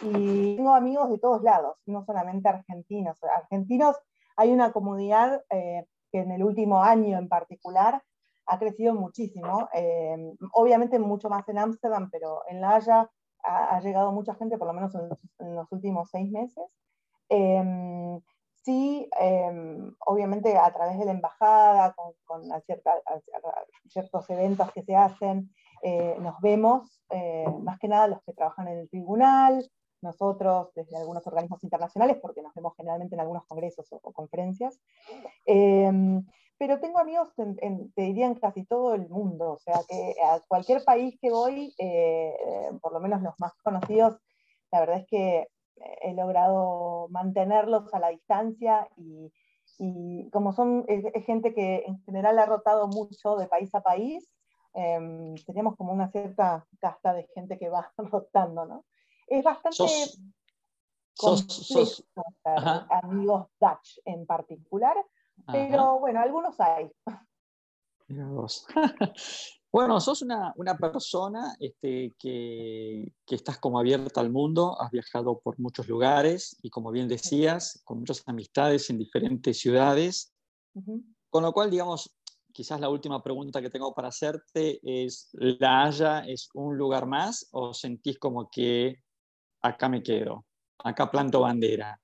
y 0.00 0.56
tengo 0.56 0.74
amigos 0.74 1.10
de 1.10 1.18
todos 1.18 1.42
lados, 1.42 1.76
no 1.86 2.04
solamente 2.04 2.48
argentinos. 2.48 3.18
Argentinos, 3.24 3.96
hay 4.36 4.52
una 4.52 4.72
comunidad 4.72 5.42
eh, 5.50 5.86
que 6.12 6.20
en 6.20 6.30
el 6.30 6.44
último 6.44 6.82
año 6.82 7.18
en 7.18 7.28
particular 7.28 8.02
ha 8.46 8.58
crecido 8.58 8.94
muchísimo, 8.94 9.68
eh, 9.74 10.16
obviamente 10.52 10.98
mucho 10.98 11.28
más 11.28 11.46
en 11.48 11.58
Ámsterdam, 11.58 12.08
pero 12.10 12.42
en 12.48 12.60
La 12.60 12.76
Haya 12.76 13.10
ha, 13.42 13.80
llegado 13.80 14.12
mucha 14.12 14.34
gente, 14.34 14.56
por 14.56 14.68
lo 14.68 14.72
menos 14.72 14.94
en, 14.94 15.54
los 15.54 15.70
últimos 15.70 16.08
seis 16.10 16.30
meses. 16.30 16.64
Em, 17.28 18.20
sí, 18.62 19.08
em, 19.20 19.94
obviamente 20.06 20.56
a 20.56 20.72
través 20.72 20.98
de 20.98 21.04
la 21.04 21.12
embajada, 21.12 21.94
con, 21.94 22.14
con 22.24 22.42
ciertos 23.88 24.30
eventos 24.30 24.72
que 24.72 24.82
se 24.82 24.96
hacen, 24.96 25.52
eh, 25.82 26.16
nos 26.20 26.40
vemos, 26.40 27.02
más 27.62 27.78
que 27.78 27.88
nada 27.88 28.08
los 28.08 28.22
que 28.22 28.32
trabajan 28.32 28.68
en 28.68 28.78
el 28.78 28.88
tribunal, 28.88 29.68
nosotros 30.02 30.68
desde 30.74 30.96
algunos 30.96 31.26
organismos 31.26 31.62
internacionales, 31.64 32.18
porque 32.20 32.42
nos 32.42 32.54
vemos 32.54 32.74
generalmente 32.76 33.14
en 33.14 33.20
algunos 33.20 33.44
congresos 33.46 33.86
o, 33.92 34.12
conferencias. 34.12 34.80
Em, 35.46 36.24
pero 36.58 36.80
tengo 36.80 36.98
amigos, 36.98 37.28
en, 37.38 37.92
te 37.92 38.02
diría, 38.02 38.26
en 38.26 38.34
casi 38.34 38.64
todo 38.64 38.94
el 38.94 39.08
mundo, 39.08 39.52
o 39.52 39.58
sea 39.58 39.80
que 39.88 40.14
a 40.24 40.40
cualquier 40.48 40.84
país 40.84 41.16
que 41.20 41.30
voy, 41.30 41.74
eh, 41.78 42.34
por 42.82 42.92
lo 42.92 43.00
menos 43.00 43.22
los 43.22 43.34
más 43.38 43.52
conocidos, 43.62 44.18
la 44.72 44.80
verdad 44.80 44.98
es 44.98 45.06
que 45.06 45.48
he 46.02 46.12
logrado 46.14 47.08
mantenerlos 47.10 47.92
a 47.94 48.00
la 48.00 48.08
distancia 48.08 48.88
y, 48.96 49.30
como 50.32 50.52
son 50.52 50.84
gente 51.24 51.54
que 51.54 51.84
en 51.86 52.02
general 52.02 52.36
ha 52.40 52.46
rotado 52.46 52.88
mucho 52.88 53.36
de 53.36 53.46
país 53.46 53.72
a 53.76 53.80
país, 53.80 54.28
eh, 54.74 55.34
tenemos 55.46 55.76
como 55.76 55.92
una 55.92 56.10
cierta 56.10 56.66
casta 56.80 57.14
de 57.14 57.28
gente 57.34 57.58
que 57.58 57.68
va 57.68 57.92
rotando, 57.96 58.64
¿no? 58.64 58.84
Es 59.28 59.44
bastante 59.44 59.76
sos, 61.18 62.04
amigos 63.02 63.48
Dutch 63.60 64.00
en 64.04 64.24
particular, 64.26 64.96
pero 65.46 65.98
bueno, 66.00 66.20
algunos 66.20 66.58
hay. 66.60 66.90
Bueno, 69.70 70.00
sos 70.00 70.22
una, 70.22 70.54
persona 70.80 71.54
este, 71.60 72.14
que, 72.18 73.12
estás 73.26 73.58
como 73.58 73.78
abierta 73.78 74.18
al 74.22 74.30
mundo, 74.30 74.80
has 74.80 74.90
viajado 74.90 75.40
por 75.40 75.58
muchos 75.60 75.86
lugares 75.88 76.56
y 76.62 76.70
como 76.70 76.90
bien 76.90 77.06
decías, 77.06 77.82
con 77.84 77.98
muchas 77.98 78.22
amistades 78.26 78.88
en 78.88 78.96
diferentes 78.96 79.58
ciudades, 79.58 80.32
con 81.28 81.42
lo 81.42 81.52
cual, 81.52 81.70
digamos, 81.70 82.16
quizás 82.50 82.80
la 82.80 82.88
última 82.88 83.22
pregunta 83.22 83.60
que 83.60 83.68
tengo 83.68 83.94
para 83.94 84.08
hacerte 84.08 84.80
es, 84.82 85.28
¿La 85.34 85.84
Haya 85.84 86.20
es 86.20 86.48
un 86.54 86.78
lugar 86.78 87.04
más 87.04 87.46
o 87.52 87.74
sentís 87.74 88.18
como 88.18 88.48
que 88.48 89.02
acá 89.62 89.88
me 89.88 90.02
quedo, 90.02 90.44
acá 90.78 91.10
planto 91.10 91.40
bandera? 91.40 92.00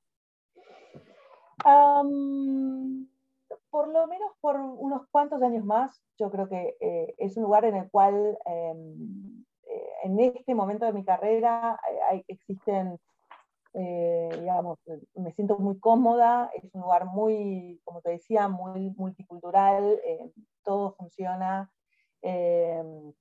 por 3.70 3.88
lo 3.88 4.06
menos 4.06 4.30
por 4.40 4.56
unos 4.56 5.08
cuantos 5.08 5.42
años 5.42 5.64
más, 5.64 6.00
yo 6.16 6.30
creo 6.30 6.48
que 6.48 6.76
eh, 6.80 7.14
es 7.18 7.36
un 7.36 7.42
lugar 7.42 7.64
en 7.64 7.74
el 7.74 7.90
cual 7.90 8.38
em, 8.46 9.44
eh, 9.64 9.90
en 10.04 10.20
este 10.20 10.54
momento 10.54 10.86
de 10.86 10.92
mi 10.92 11.04
carrera 11.04 11.80
eh, 12.12 12.24
existen, 12.28 13.00
digamos, 13.72 14.78
me 15.16 15.32
siento 15.32 15.58
muy 15.58 15.76
cómoda, 15.80 16.52
es 16.54 16.72
un 16.74 16.82
lugar 16.82 17.06
muy, 17.06 17.80
como 17.82 18.00
te 18.00 18.10
decía, 18.10 18.46
muy 18.46 18.90
multicultural, 18.96 20.00
todo 20.62 20.92
funciona 20.92 21.68
em, 22.22 23.12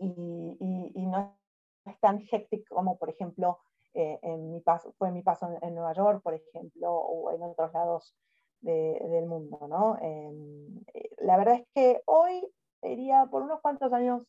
y, 0.00 1.06
no 1.06 1.36
es 1.86 1.98
tan 2.00 2.20
hectic 2.30 2.68
como, 2.68 2.98
por 2.98 3.10
ejemplo, 3.10 3.58
eh, 3.94 4.18
en 4.22 4.50
mi 4.50 4.60
paso, 4.60 4.92
fue 4.98 5.12
mi 5.12 5.22
paso 5.22 5.48
en, 5.62 5.74
Nueva 5.74 5.92
York, 5.92 6.22
por 6.22 6.34
ejemplo, 6.34 6.92
o 6.92 7.30
en 7.30 7.42
otros 7.42 7.72
lados 7.72 8.14
del 8.60 9.26
mundo. 9.26 9.58
¿no? 9.68 9.98
Em, 10.00 10.80
eh, 10.94 11.10
la 11.18 11.36
verdad 11.36 11.56
es 11.56 11.66
que 11.74 12.02
hoy, 12.06 12.48
diría, 12.82 13.26
por 13.30 13.42
unos 13.42 13.60
cuantos 13.60 13.92
años, 13.92 14.22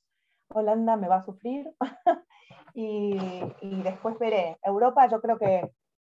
Holanda 0.49 0.97
me 0.97 1.07
va 1.07 1.17
a 1.17 1.25
sufrir 1.25 1.73
y, 2.75 3.17
después 3.83 4.19
veré. 4.19 4.57
Europa 4.63 5.07
yo 5.07 5.21
creo 5.21 5.37
que 5.37 5.71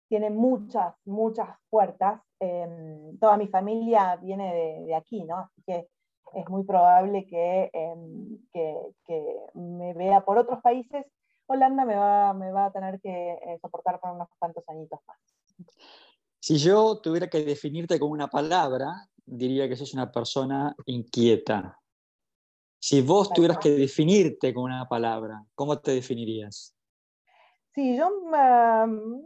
tiene 0.09 0.29
muchas, 0.29 0.95
muchas 1.05 1.49
puertas. 1.69 2.21
Em, 2.39 3.17
toda 3.19 3.37
mi 3.37 3.47
familia 3.47 4.15
viene 4.17 4.83
de, 4.85 4.95
aquí, 4.95 5.23
¿no? 5.23 5.37
Así 5.37 5.61
que 5.65 5.87
es 6.33 6.49
muy 6.49 6.63
probable 6.65 7.25
que, 7.27 7.69
em, 7.73 8.39
que, 8.51 8.77
me 9.53 9.93
vea 9.93 10.21
por 10.21 10.37
otros 10.37 10.61
países 10.61 11.05
Holanda 11.47 11.85
me 11.85 11.95
va, 11.95 12.33
me 12.33 12.51
va 12.51 12.65
a 12.65 12.71
tener 12.71 12.99
que 12.99 13.33
eh, 13.33 13.59
soportar 13.61 13.99
por 13.99 14.11
unos 14.11 14.27
cuantos 14.37 14.63
añitos 14.67 14.99
más. 15.07 15.17
Si 16.39 16.57
yo 16.57 16.99
tuviera 17.01 17.29
que 17.29 17.43
definirte 17.43 17.99
con 17.99 18.11
una 18.11 18.29
palabra, 18.29 19.09
diría 19.25 19.67
que 19.67 19.75
sos 19.75 19.93
una 19.93 20.11
persona 20.11 20.75
inquieta. 20.85 21.79
Si 22.79 23.01
vos 23.01 23.33
tuvieras 23.33 23.57
que 23.57 23.71
definirte 23.71 24.53
con 24.53 24.65
una 24.65 24.87
palabra, 24.87 25.43
¿cómo 25.55 25.79
te 25.79 25.91
definirías? 25.91 26.75
Sí, 27.73 27.97
yo 27.97 28.09
mm, 28.09 29.21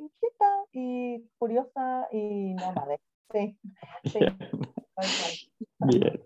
inquieta 0.00 0.64
y 0.72 1.20
curiosa 1.38 2.08
y 2.12 2.54
nómade. 2.54 3.00
Sí, 3.32 3.58
sí. 4.04 5.50
Bien. 5.78 6.22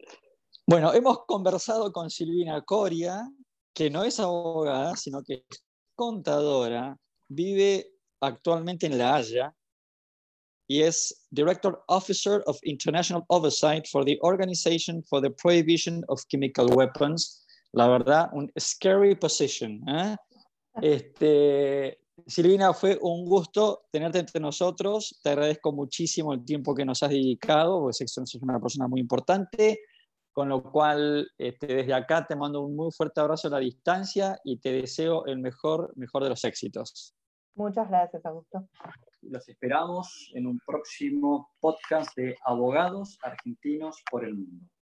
Bueno, 0.66 0.92
hemos 0.92 1.24
conversado 1.24 1.92
con 1.92 2.10
Silvina 2.10 2.62
Coria, 2.62 3.26
que 3.78 3.90
no 3.90 4.02
es 4.02 4.18
abogada, 4.18 4.96
sino 4.96 5.22
que 5.22 5.44
es 5.48 5.64
contadora, 5.94 6.98
vive 7.28 7.92
actualmente 8.20 8.86
en 8.86 8.98
La 8.98 9.14
Haya 9.14 9.54
y 10.66 10.82
es 10.82 11.28
Director 11.30 11.84
Officer 11.86 12.42
of 12.46 12.58
International 12.64 13.22
Oversight 13.28 13.86
for 13.86 14.04
the 14.04 14.18
Organization 14.22 15.04
for 15.04 15.22
the 15.22 15.30
Prohibition 15.30 16.02
of 16.08 16.20
Chemical 16.28 16.66
Weapons. 16.74 17.46
La 17.70 17.86
verdad, 17.86 18.28
un 18.32 18.50
scary 18.58 19.14
position. 19.14 19.80
¿eh? 19.88 20.16
Este, 20.82 22.00
Silvina, 22.26 22.74
fue 22.74 22.98
un 23.00 23.26
gusto 23.26 23.84
tenerte 23.92 24.18
entre 24.18 24.40
nosotros. 24.40 25.20
Te 25.22 25.30
agradezco 25.30 25.70
muchísimo 25.70 26.32
el 26.32 26.44
tiempo 26.44 26.74
que 26.74 26.84
nos 26.84 27.00
has 27.04 27.10
dedicado, 27.10 27.78
porque 27.78 27.94
sé 27.94 28.04
que 28.06 28.08
sos 28.08 28.34
una 28.42 28.58
persona 28.58 28.88
muy 28.88 29.00
importante. 29.00 29.78
Con 30.38 30.50
lo 30.50 30.62
cual, 30.62 31.28
este, 31.36 31.66
desde 31.66 31.92
acá 31.92 32.24
te 32.24 32.36
mando 32.36 32.62
un 32.62 32.76
muy 32.76 32.92
fuerte 32.92 33.20
abrazo 33.20 33.48
a 33.48 33.50
la 33.50 33.58
distancia 33.58 34.38
y 34.44 34.60
te 34.60 34.70
deseo 34.70 35.26
el 35.26 35.40
mejor, 35.40 35.92
mejor 35.96 36.22
de 36.22 36.28
los 36.28 36.44
éxitos. 36.44 37.12
Muchas 37.56 37.88
gracias, 37.88 38.24
Augusto. 38.24 38.68
Los 39.22 39.48
esperamos 39.48 40.30
en 40.34 40.46
un 40.46 40.60
próximo 40.64 41.50
podcast 41.58 42.16
de 42.16 42.36
Abogados 42.44 43.18
Argentinos 43.24 44.00
por 44.08 44.24
el 44.24 44.34
Mundo. 44.34 44.68